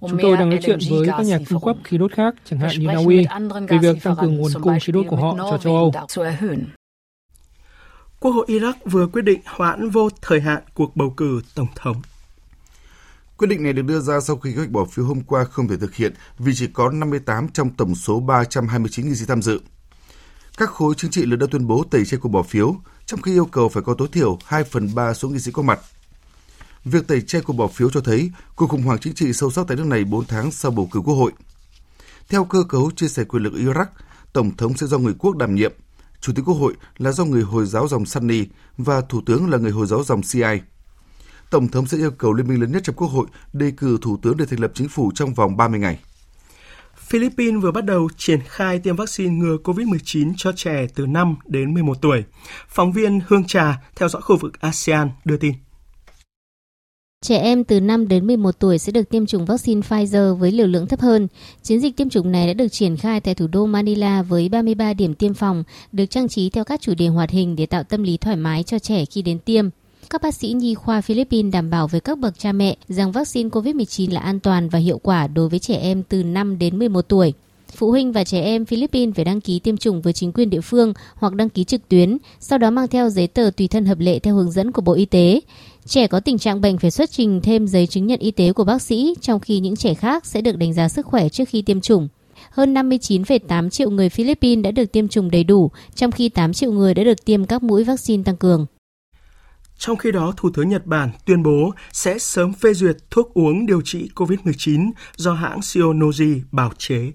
Chúng 0.09 0.19
tôi 0.21 0.37
đang 0.37 0.49
nói 0.49 0.59
chuyện 0.63 0.79
với 0.89 1.07
các 1.07 1.25
nhà 1.25 1.39
cung 1.49 1.63
cấp 1.65 1.75
khí 1.83 1.97
đốt 1.97 2.11
khác, 2.11 2.35
chẳng 2.45 2.59
hạn 2.59 2.79
như 2.79 2.87
Na 2.87 2.93
Uy, 2.93 3.25
về 3.69 3.77
việc 3.77 4.03
tăng 4.03 4.15
cường 4.21 4.37
nguồn 4.37 4.51
cung 4.61 4.77
khí 4.81 4.93
đốt 4.93 5.05
của 5.09 5.15
họ 5.15 5.35
cho 5.37 5.57
châu 5.57 5.75
Âu. 5.75 5.91
Quốc 8.19 8.31
hội 8.31 8.45
Iraq 8.47 8.73
vừa 8.85 9.07
quyết 9.07 9.21
định 9.21 9.41
hoãn 9.45 9.89
vô 9.89 10.09
thời 10.21 10.41
hạn 10.41 10.63
cuộc 10.73 10.95
bầu 10.95 11.13
cử 11.17 11.41
tổng 11.55 11.67
thống. 11.75 12.01
Quyết 13.37 13.47
định 13.47 13.63
này 13.63 13.73
được 13.73 13.81
đưa 13.81 13.99
ra 13.99 14.19
sau 14.19 14.35
khi 14.37 14.51
kế 14.51 14.57
hoạch 14.57 14.69
bỏ 14.69 14.85
phiếu 14.85 15.05
hôm 15.05 15.21
qua 15.21 15.43
không 15.43 15.67
thể 15.67 15.77
thực 15.77 15.95
hiện 15.95 16.13
vì 16.39 16.51
chỉ 16.55 16.67
có 16.67 16.89
58 16.89 17.47
trong 17.49 17.69
tổng 17.69 17.95
số 17.95 18.19
329 18.19 19.09
nghị 19.09 19.15
sĩ 19.15 19.25
tham 19.27 19.41
dự. 19.41 19.59
Các 20.57 20.69
khối 20.69 20.93
chính 20.97 21.11
trị 21.11 21.25
lớn 21.25 21.39
đã 21.39 21.47
tuyên 21.51 21.67
bố 21.67 21.83
tẩy 21.91 22.05
chay 22.05 22.19
cuộc 22.19 22.29
bỏ 22.29 22.43
phiếu, 22.43 22.75
trong 23.05 23.21
khi 23.21 23.31
yêu 23.33 23.45
cầu 23.45 23.69
phải 23.69 23.83
có 23.83 23.93
tối 23.93 24.07
thiểu 24.11 24.37
2 24.45 24.63
phần 24.63 24.95
3 24.95 25.13
số 25.13 25.29
nghị 25.29 25.39
sĩ 25.39 25.51
có 25.51 25.61
mặt 25.61 25.79
Việc 26.85 27.07
tẩy 27.07 27.21
chay 27.21 27.41
cuộc 27.41 27.53
bỏ 27.53 27.67
phiếu 27.67 27.89
cho 27.89 28.01
thấy 28.01 28.31
cuộc 28.55 28.67
khủng 28.67 28.81
hoảng 28.81 28.99
chính 28.99 29.13
trị 29.13 29.33
sâu 29.33 29.51
sắc 29.51 29.67
tại 29.67 29.77
nước 29.77 29.85
này 29.85 30.03
4 30.03 30.25
tháng 30.25 30.51
sau 30.51 30.71
bầu 30.71 30.89
cử 30.91 30.99
quốc 30.99 31.15
hội. 31.15 31.31
Theo 32.29 32.45
cơ 32.45 32.63
cấu 32.69 32.91
chia 32.91 33.07
sẻ 33.07 33.23
quyền 33.23 33.43
lực 33.43 33.53
Iraq, 33.53 33.85
Tổng 34.33 34.57
thống 34.57 34.77
sẽ 34.77 34.87
do 34.87 34.97
người 34.97 35.13
quốc 35.19 35.37
đảm 35.37 35.55
nhiệm, 35.55 35.73
Chủ 36.21 36.33
tịch 36.35 36.45
Quốc 36.45 36.55
hội 36.55 36.73
là 36.97 37.11
do 37.11 37.25
người 37.25 37.41
Hồi 37.41 37.65
giáo 37.65 37.87
dòng 37.87 38.05
Sunni 38.05 38.45
và 38.77 39.01
Thủ 39.01 39.21
tướng 39.25 39.49
là 39.49 39.57
người 39.57 39.71
Hồi 39.71 39.87
giáo 39.87 40.03
dòng 40.03 40.23
Shia. 40.23 40.57
Tổng 41.49 41.67
thống 41.67 41.87
sẽ 41.87 41.97
yêu 41.97 42.11
cầu 42.11 42.33
liên 42.33 42.47
minh 42.47 42.61
lớn 42.61 42.71
nhất 42.71 42.83
trong 42.85 42.95
Quốc 42.95 43.07
hội 43.07 43.27
đề 43.53 43.71
cử 43.77 43.97
Thủ 44.01 44.17
tướng 44.21 44.37
để 44.37 44.45
thành 44.45 44.59
lập 44.59 44.71
chính 44.73 44.89
phủ 44.89 45.11
trong 45.15 45.33
vòng 45.33 45.57
30 45.57 45.79
ngày. 45.79 45.99
Philippines 46.97 47.61
vừa 47.63 47.71
bắt 47.71 47.85
đầu 47.85 48.09
triển 48.17 48.39
khai 48.47 48.79
tiêm 48.79 48.95
vaccine 48.95 49.35
ngừa 49.35 49.57
COVID-19 49.63 50.33
cho 50.37 50.51
trẻ 50.55 50.87
từ 50.95 51.05
5 51.05 51.35
đến 51.45 51.73
11 51.73 52.01
tuổi. 52.01 52.23
Phóng 52.67 52.91
viên 52.91 53.19
Hương 53.27 53.47
Trà 53.47 53.81
theo 53.95 54.09
dõi 54.09 54.21
khu 54.21 54.37
vực 54.37 54.61
ASEAN 54.61 55.09
đưa 55.25 55.37
tin. 55.37 55.53
Trẻ 57.23 57.37
em 57.37 57.63
từ 57.63 57.79
5 57.79 58.07
đến 58.07 58.27
11 58.27 58.59
tuổi 58.59 58.77
sẽ 58.77 58.91
được 58.91 59.09
tiêm 59.09 59.25
chủng 59.25 59.45
vaccine 59.45 59.81
Pfizer 59.81 60.35
với 60.35 60.51
liều 60.51 60.67
lượng 60.67 60.87
thấp 60.87 61.01
hơn. 61.01 61.27
Chiến 61.61 61.79
dịch 61.79 61.97
tiêm 61.97 62.09
chủng 62.09 62.31
này 62.31 62.47
đã 62.47 62.53
được 62.53 62.67
triển 62.67 62.97
khai 62.97 63.19
tại 63.19 63.35
thủ 63.35 63.47
đô 63.47 63.65
Manila 63.65 64.21
với 64.21 64.49
33 64.49 64.93
điểm 64.93 65.15
tiêm 65.15 65.33
phòng, 65.33 65.63
được 65.91 66.05
trang 66.05 66.27
trí 66.27 66.49
theo 66.49 66.63
các 66.63 66.81
chủ 66.81 66.93
đề 66.97 67.07
hoạt 67.07 67.29
hình 67.29 67.55
để 67.55 67.65
tạo 67.65 67.83
tâm 67.83 68.03
lý 68.03 68.17
thoải 68.17 68.35
mái 68.35 68.63
cho 68.63 68.79
trẻ 68.79 69.05
khi 69.05 69.21
đến 69.21 69.39
tiêm. 69.39 69.69
Các 70.09 70.21
bác 70.21 70.35
sĩ 70.35 70.47
nhi 70.53 70.75
khoa 70.75 71.01
Philippines 71.01 71.53
đảm 71.53 71.69
bảo 71.69 71.87
với 71.87 72.01
các 72.01 72.19
bậc 72.19 72.39
cha 72.39 72.51
mẹ 72.51 72.75
rằng 72.87 73.11
vaccine 73.11 73.49
COVID-19 73.49 74.13
là 74.13 74.21
an 74.21 74.39
toàn 74.39 74.69
và 74.69 74.79
hiệu 74.79 74.97
quả 74.97 75.27
đối 75.27 75.49
với 75.49 75.59
trẻ 75.59 75.75
em 75.75 76.03
từ 76.03 76.23
5 76.23 76.59
đến 76.59 76.79
11 76.79 77.01
tuổi. 77.01 77.33
Phụ 77.75 77.91
huynh 77.91 78.11
và 78.11 78.23
trẻ 78.23 78.41
em 78.41 78.65
Philippines 78.65 79.15
phải 79.15 79.25
đăng 79.25 79.41
ký 79.41 79.59
tiêm 79.59 79.77
chủng 79.77 80.01
với 80.01 80.13
chính 80.13 80.31
quyền 80.31 80.49
địa 80.49 80.61
phương 80.61 80.93
hoặc 81.15 81.33
đăng 81.33 81.49
ký 81.49 81.63
trực 81.63 81.89
tuyến, 81.89 82.17
sau 82.39 82.57
đó 82.57 82.71
mang 82.71 82.87
theo 82.87 83.09
giấy 83.09 83.27
tờ 83.27 83.49
tùy 83.57 83.67
thân 83.67 83.85
hợp 83.85 83.99
lệ 83.99 84.19
theo 84.19 84.35
hướng 84.35 84.51
dẫn 84.51 84.71
của 84.71 84.81
Bộ 84.81 84.93
Y 84.93 85.05
tế. 85.05 85.39
Trẻ 85.85 86.07
có 86.07 86.19
tình 86.19 86.37
trạng 86.37 86.61
bệnh 86.61 86.77
phải 86.77 86.91
xuất 86.91 87.11
trình 87.11 87.41
thêm 87.41 87.67
giấy 87.67 87.87
chứng 87.87 88.07
nhận 88.07 88.19
y 88.19 88.31
tế 88.31 88.53
của 88.53 88.63
bác 88.63 88.81
sĩ, 88.81 89.15
trong 89.21 89.39
khi 89.39 89.59
những 89.59 89.75
trẻ 89.75 89.93
khác 89.93 90.25
sẽ 90.25 90.41
được 90.41 90.57
đánh 90.57 90.73
giá 90.73 90.89
sức 90.89 91.05
khỏe 91.05 91.29
trước 91.29 91.49
khi 91.49 91.61
tiêm 91.61 91.81
chủng. 91.81 92.07
Hơn 92.49 92.73
59,8 92.73 93.69
triệu 93.69 93.89
người 93.89 94.09
Philippines 94.09 94.63
đã 94.63 94.71
được 94.71 94.91
tiêm 94.91 95.07
chủng 95.07 95.31
đầy 95.31 95.43
đủ, 95.43 95.71
trong 95.95 96.11
khi 96.11 96.29
8 96.29 96.53
triệu 96.53 96.71
người 96.71 96.93
đã 96.93 97.03
được 97.03 97.25
tiêm 97.25 97.45
các 97.45 97.63
mũi 97.63 97.83
vaccine 97.83 98.23
tăng 98.23 98.37
cường. 98.37 98.65
Trong 99.77 99.97
khi 99.97 100.11
đó, 100.11 100.33
Thủ 100.37 100.49
tướng 100.53 100.69
Nhật 100.69 100.85
Bản 100.85 101.09
tuyên 101.25 101.43
bố 101.43 101.71
sẽ 101.91 102.19
sớm 102.19 102.53
phê 102.53 102.73
duyệt 102.73 102.97
thuốc 103.11 103.33
uống 103.33 103.65
điều 103.65 103.81
trị 103.81 104.09
COVID-19 104.15 104.91
do 105.15 105.33
hãng 105.33 105.61
Shionogi 105.61 106.41
bào 106.51 106.71
chế. 106.77 107.11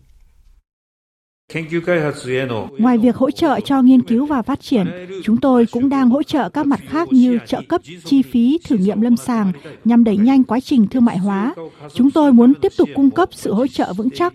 Ngoài 2.78 2.98
việc 2.98 3.16
hỗ 3.16 3.30
trợ 3.30 3.60
cho 3.64 3.82
nghiên 3.82 4.02
cứu 4.02 4.26
và 4.26 4.42
phát 4.42 4.60
triển, 4.60 4.86
chúng 5.24 5.36
tôi 5.36 5.66
cũng 5.72 5.88
đang 5.88 6.10
hỗ 6.10 6.22
trợ 6.22 6.48
các 6.48 6.66
mặt 6.66 6.80
khác 6.88 7.08
như 7.12 7.38
trợ 7.46 7.62
cấp 7.68 7.80
chi 8.04 8.22
phí 8.22 8.58
thử 8.64 8.76
nghiệm 8.76 9.00
lâm 9.00 9.16
sàng 9.16 9.52
nhằm 9.84 10.04
đẩy 10.04 10.16
nhanh 10.16 10.44
quá 10.44 10.60
trình 10.60 10.86
thương 10.88 11.04
mại 11.04 11.18
hóa. 11.18 11.54
Chúng 11.94 12.10
tôi 12.10 12.32
muốn 12.32 12.54
tiếp 12.54 12.72
tục 12.76 12.88
cung 12.94 13.10
cấp 13.10 13.28
sự 13.32 13.52
hỗ 13.52 13.66
trợ 13.66 13.92
vững 13.92 14.10
chắc. 14.10 14.32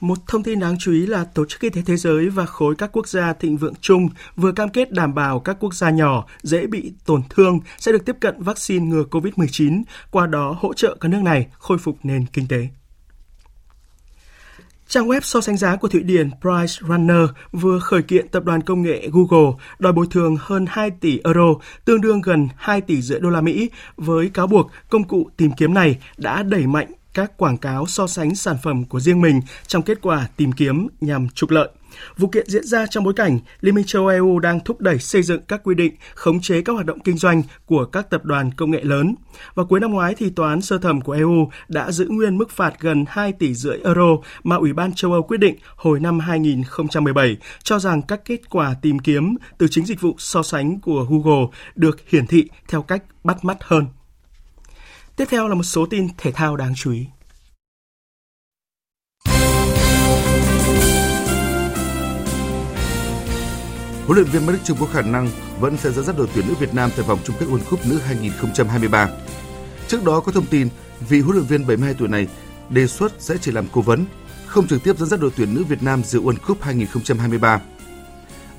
Một 0.00 0.18
thông 0.26 0.42
tin 0.42 0.60
đáng 0.60 0.76
chú 0.78 0.92
ý 0.92 1.06
là 1.06 1.24
Tổ 1.24 1.44
chức 1.44 1.60
Y 1.60 1.70
tế 1.70 1.82
Thế 1.86 1.96
giới 1.96 2.28
và 2.28 2.46
khối 2.46 2.74
các 2.74 2.90
quốc 2.92 3.08
gia 3.08 3.32
thịnh 3.32 3.56
vượng 3.56 3.74
chung 3.80 4.08
vừa 4.36 4.52
cam 4.52 4.68
kết 4.68 4.92
đảm 4.92 5.14
bảo 5.14 5.40
các 5.40 5.56
quốc 5.60 5.74
gia 5.74 5.90
nhỏ 5.90 6.26
dễ 6.42 6.66
bị 6.66 6.92
tổn 7.06 7.22
thương 7.30 7.60
sẽ 7.78 7.92
được 7.92 8.04
tiếp 8.06 8.16
cận 8.20 8.42
vaccine 8.42 8.86
ngừa 8.86 9.04
COVID-19, 9.10 9.82
qua 10.10 10.26
đó 10.26 10.56
hỗ 10.60 10.74
trợ 10.74 10.96
các 11.00 11.08
nước 11.08 11.22
này 11.22 11.46
khôi 11.58 11.78
phục 11.78 11.98
nền 12.02 12.26
kinh 12.32 12.48
tế. 12.48 12.68
Trang 14.92 15.08
web 15.08 15.20
so 15.20 15.40
sánh 15.40 15.56
giá 15.56 15.76
của 15.76 15.88
Thụy 15.88 16.02
Điển 16.02 16.30
Price 16.40 16.88
Runner 16.88 17.30
vừa 17.52 17.78
khởi 17.78 18.02
kiện 18.02 18.28
tập 18.28 18.44
đoàn 18.44 18.62
công 18.62 18.82
nghệ 18.82 19.08
Google 19.12 19.52
đòi 19.78 19.92
bồi 19.92 20.06
thường 20.10 20.36
hơn 20.40 20.66
2 20.68 20.90
tỷ 20.90 21.20
euro, 21.24 21.54
tương 21.84 22.00
đương 22.00 22.20
gần 22.20 22.48
2 22.56 22.80
tỷ 22.80 23.02
rưỡi 23.02 23.20
đô 23.20 23.30
la 23.30 23.40
Mỹ 23.40 23.70
với 23.96 24.30
cáo 24.34 24.46
buộc 24.46 24.70
công 24.90 25.04
cụ 25.04 25.30
tìm 25.36 25.50
kiếm 25.56 25.74
này 25.74 25.98
đã 26.16 26.42
đẩy 26.42 26.66
mạnh 26.66 26.92
các 27.14 27.36
quảng 27.36 27.58
cáo 27.58 27.86
so 27.86 28.06
sánh 28.06 28.34
sản 28.34 28.56
phẩm 28.62 28.84
của 28.84 29.00
riêng 29.00 29.20
mình 29.20 29.40
trong 29.66 29.82
kết 29.82 29.98
quả 30.02 30.28
tìm 30.36 30.52
kiếm 30.52 30.88
nhằm 31.00 31.28
trục 31.28 31.50
lợi. 31.50 31.68
Vụ 32.16 32.28
kiện 32.28 32.46
diễn 32.48 32.64
ra 32.64 32.86
trong 32.86 33.04
bối 33.04 33.14
cảnh 33.14 33.38
Liên 33.60 33.74
minh 33.74 33.84
châu 33.84 34.06
EU 34.06 34.38
đang 34.38 34.60
thúc 34.60 34.80
đẩy 34.80 34.98
xây 34.98 35.22
dựng 35.22 35.40
các 35.48 35.60
quy 35.64 35.74
định 35.74 35.94
khống 36.14 36.40
chế 36.40 36.62
các 36.62 36.72
hoạt 36.72 36.86
động 36.86 37.00
kinh 37.00 37.16
doanh 37.16 37.42
của 37.66 37.84
các 37.84 38.10
tập 38.10 38.24
đoàn 38.24 38.50
công 38.56 38.70
nghệ 38.70 38.80
lớn. 38.82 39.14
Và 39.54 39.64
cuối 39.64 39.80
năm 39.80 39.90
ngoái 39.90 40.14
thì 40.14 40.30
tòa 40.30 40.48
án 40.48 40.60
sơ 40.60 40.78
thẩm 40.78 41.00
của 41.00 41.12
EU 41.12 41.50
đã 41.68 41.90
giữ 41.90 42.06
nguyên 42.08 42.38
mức 42.38 42.50
phạt 42.50 42.74
gần 42.80 43.04
2 43.08 43.32
tỷ 43.32 43.54
rưỡi 43.54 43.78
euro 43.84 44.16
mà 44.42 44.56
Ủy 44.56 44.72
ban 44.72 44.92
châu 44.92 45.12
Âu 45.12 45.22
quyết 45.22 45.40
định 45.40 45.56
hồi 45.76 46.00
năm 46.00 46.18
2017 46.18 47.36
cho 47.62 47.78
rằng 47.78 48.02
các 48.02 48.20
kết 48.24 48.50
quả 48.50 48.74
tìm 48.82 48.98
kiếm 48.98 49.36
từ 49.58 49.66
chính 49.70 49.86
dịch 49.86 50.00
vụ 50.00 50.14
so 50.18 50.42
sánh 50.42 50.80
của 50.80 51.06
Google 51.10 51.46
được 51.74 52.08
hiển 52.08 52.26
thị 52.26 52.48
theo 52.68 52.82
cách 52.82 53.02
bắt 53.24 53.44
mắt 53.44 53.56
hơn. 53.60 53.86
Tiếp 55.16 55.24
theo 55.28 55.48
là 55.48 55.54
một 55.54 55.62
số 55.62 55.86
tin 55.86 56.08
thể 56.18 56.32
thao 56.32 56.56
đáng 56.56 56.72
chú 56.76 56.92
ý. 56.92 57.06
Huấn 64.06 64.18
luyện 64.18 64.30
viên 64.30 64.46
Mai 64.46 64.56
Đức 64.56 64.62
Chung 64.64 64.76
có 64.80 64.86
khả 64.86 65.02
năng 65.02 65.28
vẫn 65.60 65.76
sẽ 65.76 65.90
dẫn 65.90 66.04
dắt 66.04 66.16
đội 66.18 66.28
tuyển 66.34 66.48
nữ 66.48 66.54
Việt 66.60 66.74
Nam 66.74 66.90
tại 66.96 67.06
vòng 67.06 67.18
chung 67.24 67.36
kết 67.40 67.46
World 67.46 67.64
Cup 67.70 67.86
nữ 67.86 67.98
2023. 67.98 69.08
Trước 69.88 70.04
đó 70.04 70.20
có 70.20 70.32
thông 70.32 70.46
tin 70.46 70.68
vị 71.08 71.20
huấn 71.20 71.36
luyện 71.36 71.46
viên 71.46 71.66
72 71.66 71.94
tuổi 71.94 72.08
này 72.08 72.26
đề 72.70 72.86
xuất 72.86 73.12
sẽ 73.18 73.36
chỉ 73.40 73.52
làm 73.52 73.66
cố 73.72 73.80
vấn, 73.80 74.04
không 74.46 74.66
trực 74.66 74.84
tiếp 74.84 74.98
dẫn 74.98 75.08
dắt 75.08 75.20
đội 75.20 75.30
tuyển 75.36 75.54
nữ 75.54 75.64
Việt 75.64 75.82
Nam 75.82 76.02
dự 76.04 76.20
World 76.20 76.36
Cup 76.46 76.62
2023. 76.62 77.60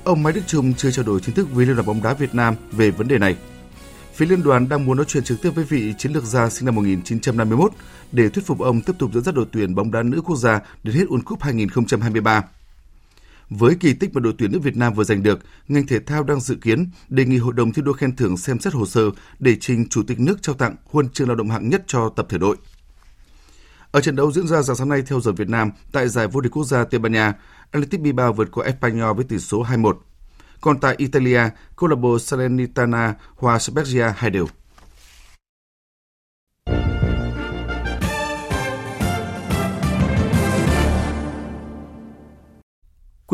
Ông 0.04 0.22
Mai 0.22 0.32
Đức 0.32 0.40
Chung 0.46 0.74
chưa 0.74 0.90
trao 0.90 1.04
đổi 1.04 1.20
chính 1.20 1.34
thức 1.34 1.48
với 1.52 1.66
Liên 1.66 1.76
đoàn 1.76 1.86
bóng 1.86 2.02
đá 2.02 2.14
Việt 2.14 2.34
Nam 2.34 2.54
về 2.72 2.90
vấn 2.90 3.08
đề 3.08 3.18
này. 3.18 3.36
Phía 4.14 4.26
liên 4.26 4.42
đoàn 4.42 4.68
đang 4.68 4.86
muốn 4.86 4.96
nói 4.96 5.06
chuyện 5.08 5.24
trực 5.24 5.42
tiếp 5.42 5.50
với 5.50 5.64
vị 5.64 5.94
chiến 5.98 6.12
lược 6.12 6.24
gia 6.24 6.50
sinh 6.50 6.66
năm 6.66 6.74
1951 6.74 7.72
để 8.12 8.28
thuyết 8.28 8.46
phục 8.46 8.58
ông 8.58 8.80
tiếp 8.80 8.92
tục 8.98 9.10
dẫn 9.14 9.24
dắt 9.24 9.34
đội 9.34 9.46
tuyển 9.52 9.74
bóng 9.74 9.90
đá 9.90 10.02
nữ 10.02 10.20
quốc 10.24 10.36
gia 10.36 10.60
đến 10.82 10.94
hết 10.94 11.04
World 11.08 11.22
Cup 11.22 11.42
2023. 11.42 12.42
Với 13.50 13.74
kỳ 13.80 13.94
tích 13.94 14.14
mà 14.14 14.20
đội 14.20 14.34
tuyển 14.38 14.52
nước 14.52 14.58
Việt 14.62 14.76
Nam 14.76 14.94
vừa 14.94 15.04
giành 15.04 15.22
được, 15.22 15.38
ngành 15.68 15.86
thể 15.86 15.98
thao 16.00 16.22
đang 16.22 16.40
dự 16.40 16.54
kiến 16.54 16.90
đề 17.08 17.24
nghị 17.24 17.38
Hội 17.38 17.52
đồng 17.52 17.72
thi 17.72 17.82
đua 17.82 17.92
khen 17.92 18.16
thưởng 18.16 18.36
xem 18.36 18.58
xét 18.60 18.72
hồ 18.72 18.86
sơ 18.86 19.10
để 19.38 19.56
trình 19.60 19.88
Chủ 19.88 20.02
tịch 20.02 20.20
nước 20.20 20.42
trao 20.42 20.54
tặng 20.54 20.76
huân 20.84 21.08
chương 21.08 21.28
lao 21.28 21.36
động 21.36 21.50
hạng 21.50 21.68
nhất 21.68 21.82
cho 21.86 22.08
tập 22.08 22.26
thể 22.28 22.38
đội. 22.38 22.56
Ở 23.90 24.00
trận 24.00 24.16
đấu 24.16 24.32
diễn 24.32 24.46
ra 24.46 24.62
dạng 24.62 24.76
sáng 24.76 24.88
nay 24.88 25.02
theo 25.06 25.20
giờ 25.20 25.32
Việt 25.32 25.48
Nam 25.48 25.70
tại 25.92 26.08
giải 26.08 26.26
vô 26.26 26.40
địch 26.40 26.52
quốc 26.52 26.64
gia 26.64 26.84
Tây 26.84 26.98
Ban 26.98 27.12
Nha, 27.12 27.34
Athletic 27.70 28.00
Bilbao 28.00 28.32
vượt 28.32 28.48
qua 28.52 28.64
Espanyol 28.64 29.16
với 29.16 29.24
tỷ 29.24 29.38
số 29.38 29.64
2-1. 29.64 29.94
Còn 30.60 30.80
tại 30.80 30.94
Italia, 30.98 31.40
câu 31.76 31.88
lạc 31.88 31.96
bộ 31.96 32.18
Salernitana 32.18 33.14
hòa 33.36 33.56
Spezia 33.56 34.12
hai 34.16 34.30
đều. 34.30 34.46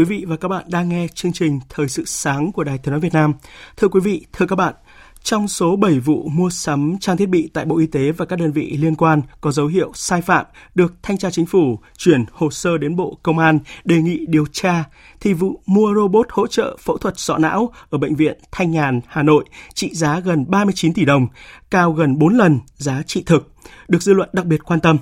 Quý 0.01 0.05
vị 0.05 0.25
và 0.29 0.37
các 0.37 0.49
bạn 0.49 0.65
đang 0.69 0.89
nghe 0.89 1.07
chương 1.15 1.33
trình 1.33 1.61
Thời 1.69 1.89
sự 1.89 2.05
sáng 2.07 2.53
của 2.53 2.65
Đài 2.65 2.79
Tiếng 2.79 2.91
nói 2.91 3.01
Việt 3.01 3.13
Nam. 3.13 3.33
Thưa 3.77 3.89
quý 3.89 4.01
vị, 4.01 4.27
thưa 4.33 4.47
các 4.47 4.57
bạn, 4.57 4.75
trong 5.23 5.49
số 5.49 5.77
7 5.77 6.01
vụ 6.01 6.29
mua 6.29 6.51
sắm 6.51 6.97
trang 7.01 7.17
thiết 7.17 7.29
bị 7.29 7.51
tại 7.55 7.65
Bộ 7.65 7.79
Y 7.79 7.87
tế 7.87 8.13
và 8.13 8.25
các 8.25 8.39
đơn 8.39 8.53
vị 8.53 8.77
liên 8.81 8.95
quan 8.95 9.23
có 9.41 9.53
dấu 9.53 9.67
hiệu 9.67 9.93
sai 9.95 10.23
phạm 10.23 10.47
được 10.75 10.95
Thanh 11.03 11.19
tra 11.19 11.31
Chính 11.31 11.47
phủ 11.47 11.79
chuyển 11.97 12.25
hồ 12.33 12.51
sơ 12.51 12.79
đến 12.79 12.97
Bộ 12.97 13.19
Công 13.23 13.39
an 13.39 13.59
đề 13.85 14.03
nghị 14.03 14.27
điều 14.29 14.47
tra, 14.53 14.85
thì 15.21 15.33
vụ 15.33 15.63
mua 15.67 15.95
robot 15.95 16.27
hỗ 16.31 16.47
trợ 16.47 16.77
phẫu 16.81 16.99
thuật 16.99 17.15
sọ 17.19 17.39
não 17.39 17.73
ở 17.91 17.99
Bệnh 17.99 18.15
viện 18.15 18.39
Thanh 18.53 18.71
Nhàn, 18.71 19.01
Hà 19.07 19.23
Nội 19.23 19.45
trị 19.75 19.95
giá 19.95 20.21
gần 20.21 20.45
39 20.49 20.95
tỷ 20.95 21.05
đồng, 21.05 21.27
cao 21.71 21.93
gần 21.93 22.19
4 22.19 22.37
lần 22.37 22.61
giá 22.77 23.03
trị 23.07 23.23
thực, 23.27 23.53
được 23.89 24.03
dư 24.03 24.15
luận 24.15 24.29
đặc 24.33 24.47
biệt 24.47 24.65
quan 24.65 24.81
tâm. 24.81 24.97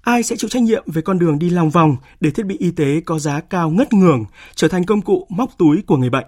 Ai 0.00 0.22
sẽ 0.22 0.36
chịu 0.36 0.50
trách 0.50 0.62
nhiệm 0.62 0.84
về 0.86 1.02
con 1.02 1.18
đường 1.18 1.38
đi 1.38 1.50
lòng 1.50 1.70
vòng 1.70 1.96
để 2.20 2.30
thiết 2.30 2.46
bị 2.46 2.56
y 2.58 2.70
tế 2.70 3.00
có 3.00 3.18
giá 3.18 3.40
cao 3.40 3.70
ngất 3.70 3.92
ngường 3.92 4.24
trở 4.54 4.68
thành 4.68 4.84
công 4.84 5.02
cụ 5.02 5.26
móc 5.30 5.58
túi 5.58 5.82
của 5.86 5.96
người 5.96 6.10
bệnh? 6.10 6.26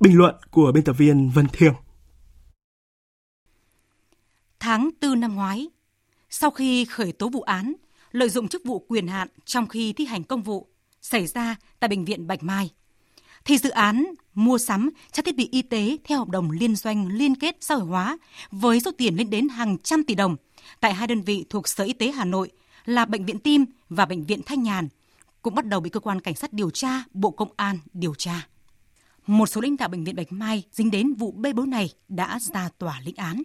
Bình 0.00 0.18
luận 0.18 0.34
của 0.50 0.72
biên 0.72 0.84
tập 0.84 0.92
viên 0.92 1.30
Vân 1.30 1.46
Thiêng. 1.52 1.72
Tháng 4.60 4.90
4 5.02 5.20
năm 5.20 5.34
ngoái, 5.34 5.68
sau 6.30 6.50
khi 6.50 6.84
khởi 6.84 7.12
tố 7.12 7.28
vụ 7.28 7.42
án 7.42 7.72
lợi 8.12 8.28
dụng 8.28 8.48
chức 8.48 8.62
vụ 8.64 8.86
quyền 8.88 9.06
hạn 9.06 9.28
trong 9.44 9.66
khi 9.66 9.92
thi 9.92 10.04
hành 10.04 10.24
công 10.24 10.42
vụ 10.42 10.66
xảy 11.02 11.26
ra 11.26 11.56
tại 11.80 11.88
bệnh 11.88 12.04
viện 12.04 12.26
Bạch 12.26 12.42
Mai, 12.42 12.70
thì 13.44 13.58
dự 13.58 13.70
án 13.70 14.14
mua 14.34 14.58
sắm 14.58 14.90
trang 15.12 15.24
thiết 15.24 15.36
bị 15.36 15.48
y 15.52 15.62
tế 15.62 15.96
theo 16.04 16.18
hợp 16.18 16.28
đồng 16.28 16.50
liên 16.50 16.76
doanh 16.76 17.08
liên 17.08 17.34
kết 17.34 17.56
xã 17.60 17.74
hội 17.74 17.84
hóa 17.84 18.18
với 18.50 18.80
số 18.80 18.90
tiền 18.98 19.16
lên 19.16 19.30
đến 19.30 19.48
hàng 19.48 19.78
trăm 19.78 20.04
tỷ 20.04 20.14
đồng 20.14 20.36
tại 20.80 20.94
hai 20.94 21.06
đơn 21.06 21.22
vị 21.22 21.44
thuộc 21.50 21.68
Sở 21.68 21.84
Y 21.84 21.92
tế 21.92 22.10
Hà 22.10 22.24
Nội 22.24 22.50
là 22.90 23.04
Bệnh 23.04 23.24
viện 23.24 23.38
Tim 23.38 23.64
và 23.88 24.06
Bệnh 24.06 24.24
viện 24.24 24.40
Thanh 24.46 24.62
Nhàn 24.62 24.88
cũng 25.42 25.54
bắt 25.54 25.66
đầu 25.66 25.80
bị 25.80 25.90
cơ 25.90 26.00
quan 26.00 26.20
cảnh 26.20 26.34
sát 26.34 26.52
điều 26.52 26.70
tra 26.70 27.04
Bộ 27.12 27.30
Công 27.30 27.48
an 27.56 27.78
điều 27.92 28.14
tra. 28.14 28.46
Một 29.26 29.46
số 29.46 29.60
lãnh 29.60 29.76
đạo 29.76 29.88
bệnh 29.88 30.04
viện 30.04 30.16
Bạch 30.16 30.32
Mai 30.32 30.62
dính 30.72 30.90
đến 30.90 31.14
vụ 31.14 31.32
bê 31.32 31.52
bối 31.52 31.66
này 31.66 31.90
đã 32.08 32.38
ra 32.40 32.68
tòa 32.78 33.00
lĩnh 33.04 33.16
án. 33.16 33.42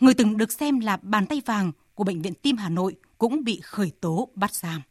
Người 0.00 0.14
từng 0.14 0.36
được 0.36 0.52
xem 0.52 0.80
là 0.80 0.96
bàn 1.02 1.26
tay 1.26 1.42
vàng 1.46 1.72
của 1.94 2.04
Bệnh 2.04 2.22
viện 2.22 2.34
Tim 2.34 2.56
Hà 2.56 2.68
Nội 2.68 2.96
cũng 3.18 3.44
bị 3.44 3.60
khởi 3.62 3.92
tố 4.00 4.28
bắt 4.34 4.54
giam. 4.54 4.82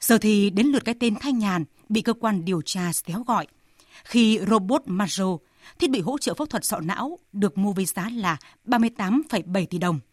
Giờ 0.00 0.18
thì 0.18 0.50
đến 0.50 0.66
lượt 0.66 0.84
cái 0.84 0.94
tên 1.00 1.14
Thanh 1.20 1.38
Nhàn 1.38 1.64
bị 1.88 2.02
cơ 2.02 2.12
quan 2.12 2.44
điều 2.44 2.62
tra 2.62 2.92
xéo 2.92 3.22
gọi. 3.22 3.46
Khi 4.04 4.40
robot 4.50 4.82
Majo, 4.86 5.38
thiết 5.78 5.90
bị 5.90 6.00
hỗ 6.00 6.18
trợ 6.18 6.34
phẫu 6.34 6.46
thuật 6.46 6.64
sọ 6.64 6.80
não 6.80 7.18
được 7.32 7.58
mua 7.58 7.72
với 7.72 7.84
giá 7.84 8.08
là 8.14 8.36
38,7 8.66 9.66
tỷ 9.66 9.78
đồng– 9.78 10.00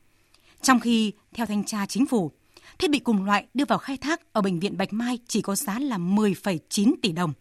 trong 0.62 0.80
khi, 0.80 1.13
theo 1.34 1.45
thanh 1.45 1.63
tra 1.63 1.86
chính 1.86 2.06
phủ, 2.06 2.32
thiết 2.80 2.91
bị 2.91 3.00
cùng 3.00 3.26
loại 3.26 3.48
đưa 3.54 3.65
vào 3.65 3.80
khai 3.80 3.98
thác 3.98 4.34
ở 4.34 4.41
Bệnh 4.41 4.60
viện 4.60 4.78
Bạch 4.78 4.93
Mai 4.93 5.19
chỉ 5.28 5.41
có 5.41 5.56
giá 5.56 5.80
là 5.80 5.98
10,9 5.98 6.93
tỷ 7.02 7.12
đồng, 7.12 7.34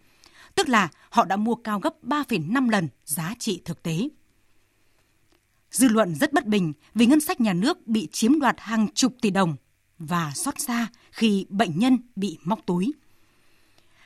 tức 0.55 0.69
là 0.69 0.89
họ 1.11 1.25
đã 1.25 1.37
mua 1.37 1.55
cao 1.55 1.81
gấp 1.81 1.95
3,5 2.03 2.71
lần 2.71 2.89
giá 3.05 3.35
trị 3.39 3.63
thực 3.65 3.83
tế. 3.83 4.09
Dư 5.71 5.89
luận 5.89 6.15
rất 6.15 6.33
bất 6.33 6.47
bình 6.47 6.73
vì 6.95 7.07
ngân 7.07 7.21
sách 7.21 7.41
nhà 7.41 7.53
nước 7.53 7.87
bị 7.87 8.09
chiếm 8.13 8.41
đoạt 8.41 8.57
hàng 8.59 8.89
chục 8.95 9.15
tỷ 9.21 9.31
đồng 9.31 9.57
và 9.99 10.33
xót 10.35 10.55
xa 10.59 10.87
khi 11.11 11.47
bệnh 11.49 11.79
nhân 11.79 11.99
bị 12.17 12.39
móc 12.45 12.67
túi. 12.67 12.93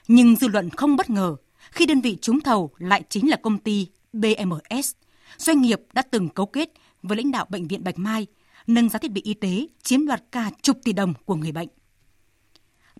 Nhưng 0.08 0.36
dư 0.36 0.48
luận 0.48 0.70
không 0.70 0.96
bất 0.96 1.10
ngờ 1.10 1.36
khi 1.70 1.86
đơn 1.86 2.00
vị 2.00 2.18
trúng 2.20 2.40
thầu 2.40 2.70
lại 2.78 3.02
chính 3.08 3.30
là 3.30 3.36
công 3.36 3.58
ty 3.58 3.86
BMS, 4.12 4.92
doanh 5.38 5.62
nghiệp 5.62 5.80
đã 5.92 6.02
từng 6.02 6.28
cấu 6.28 6.46
kết 6.46 6.72
với 7.02 7.16
lãnh 7.16 7.30
đạo 7.30 7.46
Bệnh 7.48 7.68
viện 7.68 7.84
Bạch 7.84 7.98
Mai– 7.98 8.26
nâng 8.66 8.88
giá 8.88 8.98
thiết 8.98 9.10
bị 9.10 9.22
y 9.24 9.34
tế, 9.34 9.66
chiếm 9.82 10.06
đoạt 10.06 10.22
cả 10.32 10.50
chục 10.62 10.78
tỷ 10.84 10.92
đồng 10.92 11.14
của 11.24 11.34
người 11.34 11.52
bệnh. 11.52 11.68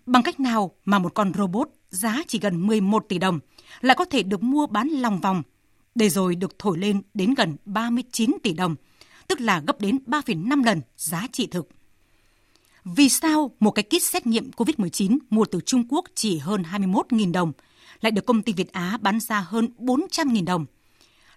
Bằng 0.05 0.23
cách 0.23 0.39
nào 0.39 0.71
mà 0.85 0.99
một 0.99 1.13
con 1.13 1.31
robot 1.37 1.69
giá 1.89 2.23
chỉ 2.27 2.39
gần 2.39 2.67
11 2.67 3.05
tỷ 3.09 3.17
đồng 3.17 3.39
lại 3.81 3.95
có 3.99 4.05
thể 4.05 4.23
được 4.23 4.43
mua 4.43 4.67
bán 4.67 4.87
lòng 4.87 5.19
vòng, 5.21 5.43
để 5.95 6.09
rồi 6.09 6.35
được 6.35 6.59
thổi 6.59 6.77
lên 6.77 7.01
đến 7.13 7.33
gần 7.33 7.55
39 7.65 8.37
tỷ 8.43 8.53
đồng, 8.53 8.75
tức 9.27 9.41
là 9.41 9.63
gấp 9.67 9.81
đến 9.81 9.99
3,5 10.07 10.63
lần 10.63 10.81
giá 10.97 11.27
trị 11.31 11.47
thực. 11.47 11.69
Vì 12.85 13.09
sao 13.09 13.51
một 13.59 13.71
cái 13.71 13.83
kit 13.83 14.01
xét 14.01 14.27
nghiệm 14.27 14.51
COVID-19 14.51 15.17
mua 15.29 15.45
từ 15.45 15.59
Trung 15.65 15.83
Quốc 15.89 16.05
chỉ 16.15 16.37
hơn 16.37 16.63
21.000 16.71 17.31
đồng, 17.31 17.51
lại 18.01 18.11
được 18.11 18.25
công 18.25 18.41
ty 18.41 18.53
Việt 18.53 18.71
Á 18.71 18.97
bán 19.01 19.19
ra 19.19 19.39
hơn 19.39 19.69
400.000 19.77 20.45
đồng? 20.45 20.65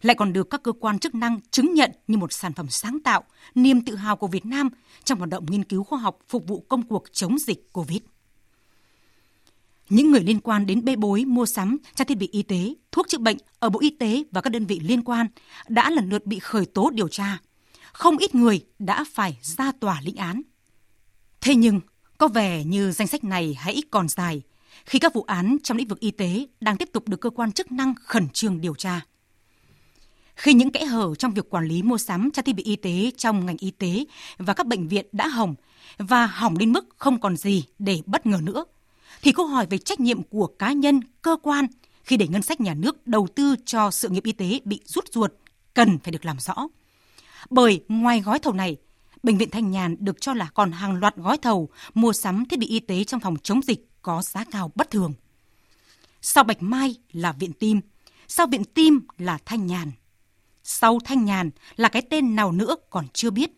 Lại 0.02 0.14
còn 0.14 0.32
được 0.32 0.50
các 0.50 0.62
cơ 0.62 0.72
quan 0.72 0.98
chức 0.98 1.14
năng 1.14 1.40
chứng 1.50 1.74
nhận 1.74 1.90
như 2.06 2.16
một 2.16 2.32
sản 2.32 2.52
phẩm 2.52 2.66
sáng 2.68 2.98
tạo, 3.00 3.24
niềm 3.54 3.84
tự 3.84 3.96
hào 3.96 4.16
của 4.16 4.26
Việt 4.26 4.46
Nam 4.46 4.68
trong 5.04 5.18
hoạt 5.18 5.30
động 5.30 5.46
nghiên 5.48 5.64
cứu 5.64 5.84
khoa 5.84 5.98
học 5.98 6.18
phục 6.28 6.46
vụ 6.46 6.60
công 6.68 6.82
cuộc 6.82 7.04
chống 7.12 7.38
dịch 7.38 7.72
COVID. 7.72 8.00
Những 9.88 10.10
người 10.10 10.20
liên 10.20 10.40
quan 10.40 10.66
đến 10.66 10.84
bê 10.84 10.96
bối 10.96 11.24
mua 11.24 11.46
sắm 11.46 11.78
trang 11.94 12.06
thiết 12.06 12.18
bị 12.18 12.28
y 12.32 12.42
tế, 12.42 12.74
thuốc 12.92 13.08
chữa 13.08 13.18
bệnh 13.18 13.36
ở 13.58 13.70
Bộ 13.70 13.80
Y 13.80 13.90
tế 13.90 14.22
và 14.30 14.40
các 14.40 14.50
đơn 14.50 14.66
vị 14.66 14.80
liên 14.80 15.02
quan 15.02 15.26
đã 15.68 15.90
lần 15.90 16.08
lượt 16.08 16.26
bị 16.26 16.38
khởi 16.38 16.66
tố 16.66 16.90
điều 16.90 17.08
tra. 17.08 17.38
Không 17.92 18.18
ít 18.18 18.34
người 18.34 18.64
đã 18.78 19.04
phải 19.12 19.38
ra 19.42 19.72
tòa 19.80 20.00
lĩnh 20.04 20.16
án. 20.16 20.42
Thế 21.40 21.54
nhưng, 21.54 21.80
có 22.18 22.28
vẻ 22.28 22.64
như 22.64 22.92
danh 22.92 23.08
sách 23.08 23.24
này 23.24 23.54
hãy 23.58 23.82
còn 23.90 24.08
dài 24.08 24.42
khi 24.86 24.98
các 24.98 25.14
vụ 25.14 25.22
án 25.22 25.56
trong 25.62 25.76
lĩnh 25.76 25.88
vực 25.88 26.00
y 26.00 26.10
tế 26.10 26.46
đang 26.60 26.76
tiếp 26.76 26.88
tục 26.92 27.08
được 27.08 27.20
cơ 27.20 27.30
quan 27.30 27.52
chức 27.52 27.72
năng 27.72 27.94
khẩn 27.94 28.28
trương 28.28 28.60
điều 28.60 28.74
tra. 28.74 29.00
Khi 30.36 30.54
những 30.54 30.70
kẽ 30.70 30.84
hở 30.84 31.14
trong 31.14 31.34
việc 31.34 31.50
quản 31.50 31.64
lý 31.64 31.82
mua 31.82 31.98
sắm 31.98 32.30
trang 32.30 32.44
thiết 32.44 32.52
bị 32.52 32.62
y 32.62 32.76
tế 32.76 33.10
trong 33.16 33.46
ngành 33.46 33.56
y 33.58 33.70
tế 33.70 34.04
và 34.38 34.54
các 34.54 34.66
bệnh 34.66 34.88
viện 34.88 35.06
đã 35.12 35.28
hỏng 35.28 35.54
và 35.98 36.26
hỏng 36.26 36.58
đến 36.58 36.72
mức 36.72 36.86
không 36.98 37.20
còn 37.20 37.36
gì 37.36 37.64
để 37.78 38.00
bất 38.06 38.26
ngờ 38.26 38.38
nữa, 38.42 38.64
thì 39.22 39.32
câu 39.32 39.46
hỏi 39.46 39.66
về 39.70 39.78
trách 39.78 40.00
nhiệm 40.00 40.22
của 40.22 40.46
cá 40.46 40.72
nhân, 40.72 41.00
cơ 41.22 41.36
quan 41.42 41.66
khi 42.04 42.16
để 42.16 42.28
ngân 42.28 42.42
sách 42.42 42.60
nhà 42.60 42.74
nước 42.74 43.06
đầu 43.06 43.28
tư 43.34 43.54
cho 43.64 43.90
sự 43.90 44.08
nghiệp 44.08 44.24
y 44.24 44.32
tế 44.32 44.60
bị 44.64 44.80
rút 44.84 45.04
ruột 45.12 45.32
cần 45.74 45.98
phải 45.98 46.12
được 46.12 46.24
làm 46.24 46.36
rõ. 46.40 46.54
Bởi 47.50 47.84
ngoài 47.88 48.20
gói 48.20 48.38
thầu 48.38 48.52
này, 48.52 48.76
Bệnh 49.22 49.38
viện 49.38 49.50
Thanh 49.50 49.70
Nhàn 49.70 49.96
được 49.98 50.20
cho 50.20 50.34
là 50.34 50.48
còn 50.54 50.72
hàng 50.72 50.96
loạt 50.96 51.16
gói 51.16 51.38
thầu 51.38 51.68
mua 51.94 52.12
sắm 52.12 52.44
thiết 52.46 52.58
bị 52.58 52.66
y 52.66 52.80
tế 52.80 53.04
trong 53.04 53.20
phòng 53.20 53.36
chống 53.42 53.62
dịch 53.62 53.86
có 54.02 54.22
giá 54.22 54.44
cao 54.44 54.72
bất 54.74 54.90
thường. 54.90 55.14
Sau 56.22 56.44
Bạch 56.44 56.62
Mai 56.62 56.94
là 57.12 57.32
Viện 57.32 57.52
Tim, 57.52 57.80
sau 58.28 58.46
Viện 58.46 58.64
Tim 58.64 59.00
là 59.18 59.38
Thanh 59.44 59.66
Nhàn 59.66 59.92
sau 60.68 60.98
Thanh 61.04 61.24
Nhàn 61.24 61.50
là 61.76 61.88
cái 61.88 62.02
tên 62.10 62.36
nào 62.36 62.52
nữa 62.52 62.76
còn 62.90 63.06
chưa 63.12 63.30
biết. 63.30 63.50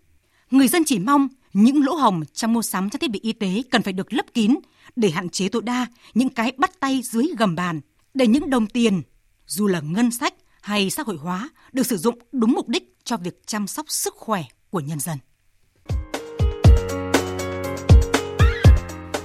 Người 0.51 0.69
dân 0.69 0.85
chỉ 0.85 0.99
mong 0.99 1.29
những 1.53 1.85
lỗ 1.85 1.95
hồng 1.95 2.23
trong 2.33 2.53
mua 2.53 2.63
sắm 2.63 2.91
trang 2.91 3.01
thiết 3.01 3.11
bị 3.11 3.21
y 3.23 3.33
tế 3.33 3.63
cần 3.71 3.83
phải 3.83 3.93
được 3.93 4.13
lấp 4.13 4.27
kín 4.35 4.55
để 4.97 5.11
hạn 5.11 5.29
chế 5.29 5.49
tối 5.49 5.63
đa 5.63 5.87
những 6.15 6.29
cái 6.29 6.53
bắt 6.57 6.81
tay 6.81 7.01
dưới 7.05 7.27
gầm 7.39 7.55
bàn, 7.55 7.81
để 8.15 8.27
những 8.27 8.51
đồng 8.51 8.67
tiền, 8.67 9.03
dù 9.47 9.67
là 9.67 9.81
ngân 9.81 10.11
sách 10.11 10.35
hay 10.61 10.91
xã 10.91 11.03
hội 11.07 11.17
hóa, 11.17 11.49
được 11.73 11.87
sử 11.87 11.97
dụng 11.97 12.19
đúng 12.33 12.53
mục 12.53 12.69
đích 12.69 12.97
cho 13.05 13.17
việc 13.17 13.47
chăm 13.47 13.67
sóc 13.67 13.87
sức 13.89 14.15
khỏe 14.17 14.45
của 14.71 14.81
nhân 14.81 15.01
dân. 15.01 15.19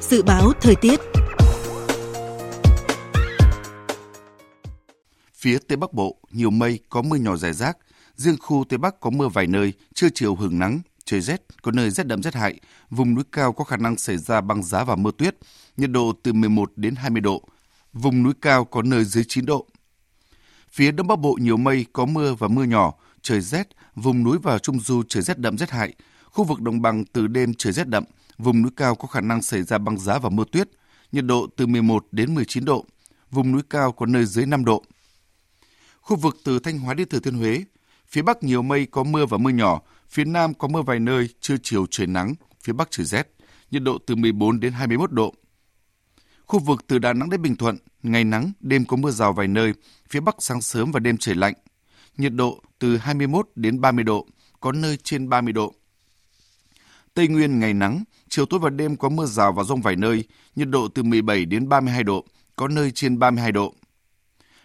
Dự 0.01 0.23
báo 0.23 0.51
thời 0.61 0.75
tiết 0.75 0.99
Phía 5.43 5.59
Tây 5.67 5.77
Bắc 5.77 5.93
Bộ, 5.93 6.17
nhiều 6.31 6.49
mây, 6.49 6.79
có 6.89 7.01
mưa 7.01 7.15
nhỏ 7.15 7.35
rải 7.35 7.53
rác. 7.53 7.77
Riêng 8.15 8.35
khu 8.39 8.65
Tây 8.69 8.77
Bắc 8.77 8.99
có 8.99 9.09
mưa 9.09 9.27
vài 9.27 9.47
nơi, 9.47 9.73
trưa 9.93 10.07
chiều 10.13 10.35
hưởng 10.35 10.59
nắng, 10.59 10.79
trời 11.05 11.21
rét, 11.21 11.41
có 11.61 11.71
nơi 11.71 11.89
rét 11.89 12.07
đậm 12.07 12.23
rét 12.23 12.33
hại. 12.33 12.59
Vùng 12.89 13.15
núi 13.15 13.23
cao 13.31 13.53
có 13.53 13.63
khả 13.63 13.77
năng 13.77 13.97
xảy 13.97 14.17
ra 14.17 14.41
băng 14.41 14.63
giá 14.63 14.83
và 14.83 14.95
mưa 14.95 15.11
tuyết, 15.17 15.35
nhiệt 15.77 15.91
độ 15.91 16.13
từ 16.23 16.33
11 16.33 16.71
đến 16.75 16.95
20 16.95 17.21
độ. 17.21 17.41
Vùng 17.93 18.23
núi 18.23 18.33
cao 18.41 18.65
có 18.65 18.81
nơi 18.81 19.05
dưới 19.05 19.23
9 19.27 19.45
độ. 19.45 19.67
Phía 20.69 20.91
Đông 20.91 21.07
Bắc 21.07 21.19
Bộ 21.19 21.37
nhiều 21.41 21.57
mây, 21.57 21.85
có 21.93 22.05
mưa 22.05 22.33
và 22.33 22.47
mưa 22.47 22.63
nhỏ, 22.63 22.93
trời 23.21 23.41
rét, 23.41 23.67
vùng 23.95 24.23
núi 24.23 24.37
và 24.43 24.59
trung 24.59 24.79
du 24.79 25.03
trời 25.09 25.23
rét 25.23 25.39
đậm 25.39 25.57
rét 25.57 25.69
hại. 25.69 25.93
Khu 26.25 26.43
vực 26.43 26.61
đồng 26.61 26.81
bằng 26.81 27.05
từ 27.05 27.27
đêm 27.27 27.53
trời 27.53 27.73
rét 27.73 27.87
đậm, 27.87 28.03
vùng 28.37 28.61
núi 28.61 28.71
cao 28.77 28.95
có 28.95 29.07
khả 29.07 29.21
năng 29.21 29.41
xảy 29.41 29.63
ra 29.63 29.77
băng 29.77 29.97
giá 29.97 30.17
và 30.17 30.29
mưa 30.29 30.45
tuyết, 30.51 30.69
nhiệt 31.11 31.25
độ 31.25 31.47
từ 31.55 31.67
11 31.67 32.05
đến 32.11 32.35
19 32.35 32.65
độ. 32.65 32.85
Vùng 33.31 33.51
núi 33.51 33.61
cao 33.69 33.91
có 33.91 34.05
nơi 34.05 34.25
dưới 34.25 34.45
5 34.45 34.65
độ. 34.65 34.83
Khu 36.03 36.15
vực 36.15 36.37
từ 36.43 36.59
Thanh 36.59 36.79
Hóa 36.79 36.93
đến 36.93 37.09
Thừa 37.09 37.19
Thiên 37.19 37.33
Huế, 37.33 37.63
phía 38.07 38.21
Bắc 38.21 38.43
nhiều 38.43 38.61
mây 38.61 38.85
có 38.85 39.03
mưa 39.03 39.25
và 39.25 39.37
mưa 39.37 39.49
nhỏ, 39.49 39.81
phía 40.09 40.25
Nam 40.25 40.53
có 40.53 40.67
mưa 40.67 40.81
vài 40.81 40.99
nơi, 40.99 41.29
trưa 41.41 41.55
chiều 41.63 41.85
trời 41.91 42.07
nắng, 42.07 42.35
phía 42.63 42.73
Bắc 42.73 42.91
trời 42.91 43.05
rét, 43.05 43.27
nhiệt 43.71 43.83
độ 43.83 43.97
từ 44.05 44.15
14 44.15 44.59
đến 44.59 44.73
21 44.73 45.11
độ. 45.11 45.33
Khu 46.45 46.59
vực 46.59 46.87
từ 46.87 46.99
Đà 46.99 47.13
Nẵng 47.13 47.29
đến 47.29 47.41
Bình 47.41 47.55
Thuận, 47.55 47.77
ngày 48.03 48.23
nắng, 48.23 48.51
đêm 48.59 48.85
có 48.85 48.97
mưa 48.97 49.11
rào 49.11 49.33
vài 49.33 49.47
nơi, 49.47 49.73
phía 50.09 50.19
Bắc 50.19 50.35
sáng 50.39 50.61
sớm 50.61 50.91
và 50.91 50.99
đêm 50.99 51.17
trời 51.17 51.35
lạnh, 51.35 51.53
nhiệt 52.17 52.33
độ 52.33 52.61
từ 52.79 52.97
21 52.97 53.49
đến 53.55 53.81
30 53.81 54.03
độ, 54.03 54.27
có 54.59 54.71
nơi 54.71 54.97
trên 55.03 55.29
30 55.29 55.53
độ. 55.53 55.73
Tây 57.13 57.27
Nguyên 57.27 57.59
ngày 57.59 57.73
nắng, 57.73 58.03
chiều 58.29 58.45
tối 58.45 58.59
và 58.59 58.69
đêm 58.69 58.95
có 58.95 59.09
mưa 59.09 59.25
rào 59.25 59.53
và 59.53 59.63
rông 59.63 59.81
vài 59.81 59.95
nơi, 59.95 60.23
nhiệt 60.55 60.69
độ 60.69 60.87
từ 60.87 61.03
17 61.03 61.45
đến 61.45 61.69
32 61.69 62.03
độ, 62.03 62.25
có 62.55 62.67
nơi 62.67 62.91
trên 62.91 63.19
32 63.19 63.51
độ. 63.51 63.73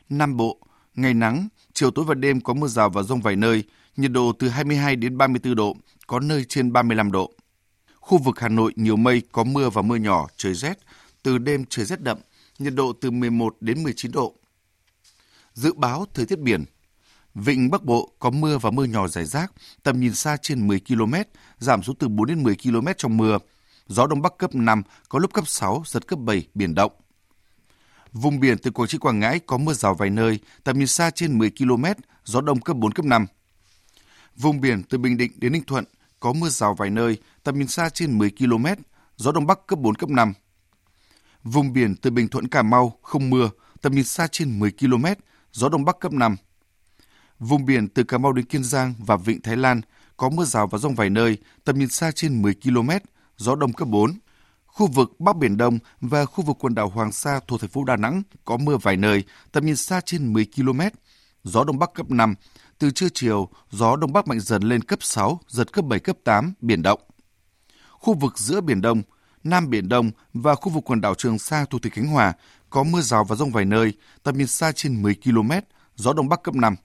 Nam 0.08 0.36
Bộ, 0.36 0.60
ngày 1.00 1.14
nắng, 1.14 1.48
chiều 1.72 1.90
tối 1.90 2.04
và 2.04 2.14
đêm 2.14 2.40
có 2.40 2.54
mưa 2.54 2.66
rào 2.66 2.90
và 2.90 3.02
rông 3.02 3.20
vài 3.20 3.36
nơi, 3.36 3.64
nhiệt 3.96 4.12
độ 4.12 4.32
từ 4.38 4.48
22 4.48 4.96
đến 4.96 5.18
34 5.18 5.54
độ, 5.54 5.76
có 6.06 6.20
nơi 6.20 6.44
trên 6.44 6.72
35 6.72 7.12
độ. 7.12 7.32
Khu 7.94 8.18
vực 8.18 8.40
Hà 8.40 8.48
Nội 8.48 8.72
nhiều 8.76 8.96
mây, 8.96 9.22
có 9.32 9.44
mưa 9.44 9.70
và 9.70 9.82
mưa 9.82 9.96
nhỏ, 9.96 10.26
trời 10.36 10.54
rét, 10.54 10.78
từ 11.22 11.38
đêm 11.38 11.64
trời 11.68 11.84
rét 11.84 12.00
đậm, 12.00 12.18
nhiệt 12.58 12.74
độ 12.74 12.92
từ 13.00 13.10
11 13.10 13.56
đến 13.60 13.82
19 13.82 14.12
độ. 14.12 14.34
Dự 15.54 15.72
báo 15.72 16.06
thời 16.14 16.26
tiết 16.26 16.38
biển 16.38 16.64
Vịnh 17.34 17.70
Bắc 17.70 17.84
Bộ 17.84 18.12
có 18.18 18.30
mưa 18.30 18.58
và 18.58 18.70
mưa 18.70 18.84
nhỏ 18.84 19.08
rải 19.08 19.24
rác, 19.24 19.52
tầm 19.82 20.00
nhìn 20.00 20.14
xa 20.14 20.36
trên 20.42 20.66
10 20.66 20.80
km, 20.88 21.14
giảm 21.58 21.82
xuống 21.82 21.96
từ 21.96 22.08
4 22.08 22.26
đến 22.26 22.42
10 22.42 22.56
km 22.62 22.86
trong 22.96 23.16
mưa. 23.16 23.38
Gió 23.86 24.06
Đông 24.06 24.22
Bắc 24.22 24.38
cấp 24.38 24.54
5, 24.54 24.82
có 25.08 25.18
lúc 25.18 25.32
cấp 25.32 25.48
6, 25.48 25.82
giật 25.86 26.06
cấp 26.06 26.18
7, 26.18 26.46
biển 26.54 26.74
động. 26.74 26.92
Vùng 28.20 28.40
biển 28.40 28.58
từ 28.58 28.70
Quảng 28.70 28.88
Trị 28.88 28.98
Quảng 28.98 29.20
Ngãi 29.20 29.38
có 29.38 29.58
mưa 29.58 29.72
rào 29.72 29.94
vài 29.94 30.10
nơi, 30.10 30.38
tầm 30.64 30.78
nhìn 30.78 30.86
xa 30.86 31.10
trên 31.10 31.38
10 31.38 31.50
km, 31.50 31.84
gió 32.24 32.40
đông 32.40 32.60
cấp 32.60 32.76
4, 32.76 32.92
cấp 32.92 33.04
5. 33.04 33.26
Vùng 34.36 34.60
biển 34.60 34.82
từ 34.82 34.98
Bình 34.98 35.16
Định 35.16 35.32
đến 35.36 35.52
Ninh 35.52 35.64
Thuận 35.64 35.84
có 36.20 36.32
mưa 36.32 36.48
rào 36.48 36.74
vài 36.74 36.90
nơi, 36.90 37.18
tầm 37.42 37.58
nhìn 37.58 37.68
xa 37.68 37.88
trên 37.88 38.18
10 38.18 38.30
km, 38.30 38.66
gió 39.16 39.32
đông 39.32 39.46
bắc 39.46 39.66
cấp 39.66 39.78
4, 39.78 39.94
cấp 39.94 40.10
5. 40.10 40.32
Vùng 41.42 41.72
biển 41.72 41.96
từ 41.96 42.10
Bình 42.10 42.28
Thuận 42.28 42.48
Cà 42.48 42.62
Mau 42.62 42.98
không 43.02 43.30
mưa, 43.30 43.50
tầm 43.82 43.94
nhìn 43.94 44.04
xa 44.04 44.26
trên 44.32 44.58
10 44.58 44.72
km, 44.80 45.04
gió 45.52 45.68
đông 45.68 45.84
bắc 45.84 46.00
cấp 46.00 46.12
5. 46.12 46.36
Vùng 47.38 47.64
biển 47.64 47.88
từ 47.88 48.04
Cà 48.04 48.18
Mau 48.18 48.32
đến 48.32 48.44
Kiên 48.44 48.64
Giang 48.64 48.94
và 48.98 49.16
Vịnh 49.16 49.42
Thái 49.42 49.56
Lan 49.56 49.80
có 50.16 50.28
mưa 50.28 50.44
rào 50.44 50.66
và 50.66 50.78
rông 50.78 50.94
vài 50.94 51.10
nơi, 51.10 51.38
tầm 51.64 51.78
nhìn 51.78 51.88
xa 51.88 52.10
trên 52.10 52.42
10 52.42 52.54
km, 52.54 52.90
gió 53.36 53.54
đông 53.54 53.72
cấp 53.72 53.88
4. 53.88 54.18
Khu 54.78 54.86
vực 54.86 55.20
Bắc 55.20 55.36
Biển 55.36 55.56
Đông 55.56 55.78
và 56.00 56.24
khu 56.24 56.44
vực 56.44 56.56
quần 56.60 56.74
đảo 56.74 56.88
Hoàng 56.88 57.12
Sa 57.12 57.40
thuộc 57.46 57.60
thành 57.60 57.70
phố 57.70 57.84
Đà 57.84 57.96
Nẵng 57.96 58.22
có 58.44 58.56
mưa 58.56 58.76
vài 58.76 58.96
nơi, 58.96 59.24
tầm 59.52 59.66
nhìn 59.66 59.76
xa 59.76 60.00
trên 60.00 60.32
10 60.32 60.46
km, 60.56 60.80
gió 61.44 61.64
Đông 61.64 61.78
Bắc 61.78 61.94
cấp 61.94 62.10
5. 62.10 62.34
Từ 62.78 62.90
trưa 62.90 63.08
chiều, 63.14 63.48
gió 63.70 63.96
Đông 63.96 64.12
Bắc 64.12 64.26
mạnh 64.26 64.40
dần 64.40 64.62
lên 64.62 64.82
cấp 64.82 64.98
6, 65.02 65.40
giật 65.48 65.72
cấp 65.72 65.84
7, 65.84 66.00
cấp 66.00 66.16
8, 66.24 66.52
biển 66.60 66.82
động. 66.82 67.00
Khu 67.90 68.14
vực 68.14 68.38
giữa 68.38 68.60
Biển 68.60 68.80
Đông, 68.80 69.02
Nam 69.44 69.70
Biển 69.70 69.88
Đông 69.88 70.10
và 70.34 70.54
khu 70.54 70.72
vực 70.72 70.84
quần 70.86 71.00
đảo 71.00 71.14
Trường 71.14 71.38
Sa 71.38 71.64
thuộc 71.70 71.82
tỉnh 71.82 71.92
Khánh 71.92 72.06
Hòa 72.06 72.32
có 72.70 72.82
mưa 72.82 73.00
rào 73.00 73.24
và 73.24 73.36
rông 73.36 73.50
vài 73.50 73.64
nơi, 73.64 73.92
tầm 74.22 74.38
nhìn 74.38 74.46
xa 74.46 74.72
trên 74.72 75.02
10 75.02 75.14
km, 75.24 75.50
gió 75.94 76.12
Đông 76.12 76.28
Bắc 76.28 76.42
cấp 76.42 76.54
5. 76.54 76.76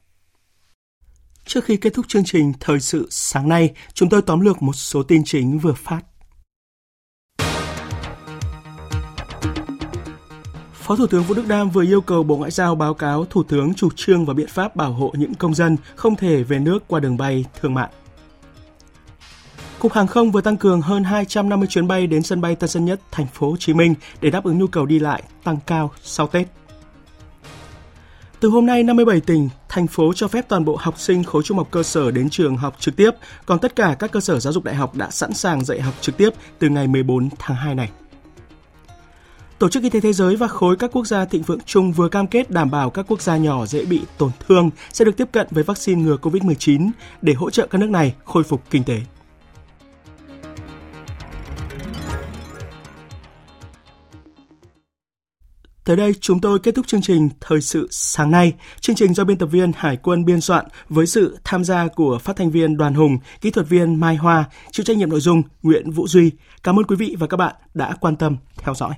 Trước 1.45 1.65
khi 1.65 1.77
kết 1.77 1.93
thúc 1.93 2.07
chương 2.07 2.25
trình 2.25 2.53
Thời 2.59 2.79
sự 2.79 3.07
sáng 3.11 3.49
nay, 3.49 3.73
chúng 3.93 4.09
tôi 4.09 4.21
tóm 4.21 4.39
lược 4.39 4.61
một 4.61 4.73
số 4.73 5.03
tin 5.03 5.23
chính 5.25 5.59
vừa 5.59 5.73
phát. 5.73 6.01
Phó 10.83 10.95
Thủ 10.95 11.07
tướng 11.07 11.23
Vũ 11.23 11.33
Đức 11.33 11.47
Đam 11.47 11.69
vừa 11.69 11.83
yêu 11.83 12.01
cầu 12.01 12.23
Bộ 12.23 12.37
Ngoại 12.37 12.51
giao 12.51 12.75
báo 12.75 12.93
cáo 12.93 13.25
Thủ 13.25 13.43
tướng 13.43 13.73
chủ 13.73 13.89
trương 13.95 14.25
và 14.25 14.33
biện 14.33 14.47
pháp 14.47 14.75
bảo 14.75 14.93
hộ 14.93 15.13
những 15.17 15.33
công 15.33 15.53
dân 15.53 15.77
không 15.95 16.15
thể 16.15 16.43
về 16.43 16.59
nước 16.59 16.83
qua 16.87 16.99
đường 16.99 17.17
bay 17.17 17.45
thương 17.61 17.73
mại. 17.73 17.89
Cục 19.79 19.93
Hàng 19.93 20.07
không 20.07 20.31
vừa 20.31 20.41
tăng 20.41 20.57
cường 20.57 20.81
hơn 20.81 21.03
250 21.03 21.67
chuyến 21.67 21.87
bay 21.87 22.07
đến 22.07 22.23
sân 22.23 22.41
bay 22.41 22.55
Tân 22.55 22.69
Sơn 22.69 22.85
Nhất, 22.85 22.99
thành 23.11 23.27
phố 23.33 23.49
Hồ 23.49 23.57
Chí 23.59 23.73
Minh 23.73 23.95
để 24.21 24.29
đáp 24.29 24.43
ứng 24.43 24.57
nhu 24.57 24.67
cầu 24.67 24.85
đi 24.85 24.99
lại 24.99 25.23
tăng 25.43 25.57
cao 25.65 25.91
sau 26.01 26.27
Tết. 26.27 26.47
Từ 28.39 28.49
hôm 28.49 28.65
nay, 28.65 28.83
57 28.83 29.21
tỉnh, 29.21 29.49
thành 29.69 29.87
phố 29.87 30.13
cho 30.15 30.27
phép 30.27 30.45
toàn 30.49 30.65
bộ 30.65 30.77
học 30.79 30.99
sinh 30.99 31.23
khối 31.23 31.43
trung 31.43 31.57
học 31.57 31.67
cơ 31.71 31.83
sở 31.83 32.11
đến 32.11 32.29
trường 32.29 32.57
học 32.57 32.75
trực 32.79 32.95
tiếp, 32.95 33.11
còn 33.45 33.59
tất 33.59 33.75
cả 33.75 33.95
các 33.99 34.11
cơ 34.11 34.19
sở 34.19 34.39
giáo 34.39 34.53
dục 34.53 34.63
đại 34.63 34.75
học 34.75 34.95
đã 34.95 35.11
sẵn 35.11 35.33
sàng 35.33 35.65
dạy 35.65 35.81
học 35.81 35.93
trực 36.01 36.17
tiếp 36.17 36.29
từ 36.59 36.69
ngày 36.69 36.87
14 36.87 37.29
tháng 37.39 37.57
2 37.57 37.75
này. 37.75 37.89
Tổ 39.59 39.69
chức 39.69 39.83
Y 39.83 39.89
tế 39.89 39.99
Thế 39.99 40.13
giới 40.13 40.35
và 40.35 40.47
khối 40.47 40.75
các 40.75 40.91
quốc 40.93 41.07
gia 41.07 41.25
thịnh 41.25 41.41
vượng 41.41 41.59
chung 41.65 41.91
vừa 41.91 42.09
cam 42.09 42.27
kết 42.27 42.51
đảm 42.51 42.71
bảo 42.71 42.89
các 42.89 43.05
quốc 43.07 43.21
gia 43.21 43.37
nhỏ 43.37 43.65
dễ 43.65 43.85
bị 43.85 44.01
tổn 44.17 44.31
thương 44.47 44.69
sẽ 44.93 45.05
được 45.05 45.17
tiếp 45.17 45.27
cận 45.31 45.47
với 45.51 45.63
vaccine 45.63 46.01
ngừa 46.01 46.17
COVID-19 46.21 46.89
để 47.21 47.33
hỗ 47.33 47.49
trợ 47.49 47.67
các 47.67 47.77
nước 47.77 47.89
này 47.89 48.15
khôi 48.25 48.43
phục 48.43 48.61
kinh 48.69 48.83
tế. 48.83 49.01
Tới 55.83 55.95
đây 55.95 56.13
chúng 56.21 56.41
tôi 56.41 56.59
kết 56.59 56.75
thúc 56.75 56.87
chương 56.87 57.01
trình 57.01 57.29
Thời 57.41 57.61
sự 57.61 57.87
sáng 57.91 58.31
nay. 58.31 58.53
Chương 58.79 58.95
trình 58.95 59.13
do 59.13 59.23
biên 59.23 59.37
tập 59.37 59.45
viên 59.45 59.71
Hải 59.75 59.97
quân 59.97 60.25
biên 60.25 60.41
soạn 60.41 60.65
với 60.89 61.07
sự 61.07 61.37
tham 61.43 61.63
gia 61.63 61.87
của 61.87 62.17
phát 62.17 62.35
thanh 62.35 62.51
viên 62.51 62.77
Đoàn 62.77 62.93
Hùng, 62.93 63.17
kỹ 63.41 63.51
thuật 63.51 63.69
viên 63.69 63.99
Mai 63.99 64.15
Hoa, 64.15 64.45
chịu 64.71 64.83
trách 64.83 64.97
nhiệm 64.97 65.09
nội 65.09 65.19
dung 65.19 65.41
Nguyễn 65.63 65.91
Vũ 65.91 66.07
Duy. 66.07 66.31
Cảm 66.63 66.79
ơn 66.79 66.85
quý 66.85 66.95
vị 66.95 67.15
và 67.19 67.27
các 67.27 67.37
bạn 67.37 67.55
đã 67.73 67.95
quan 68.01 68.15
tâm 68.15 68.37
theo 68.57 68.75
dõi. 68.75 68.93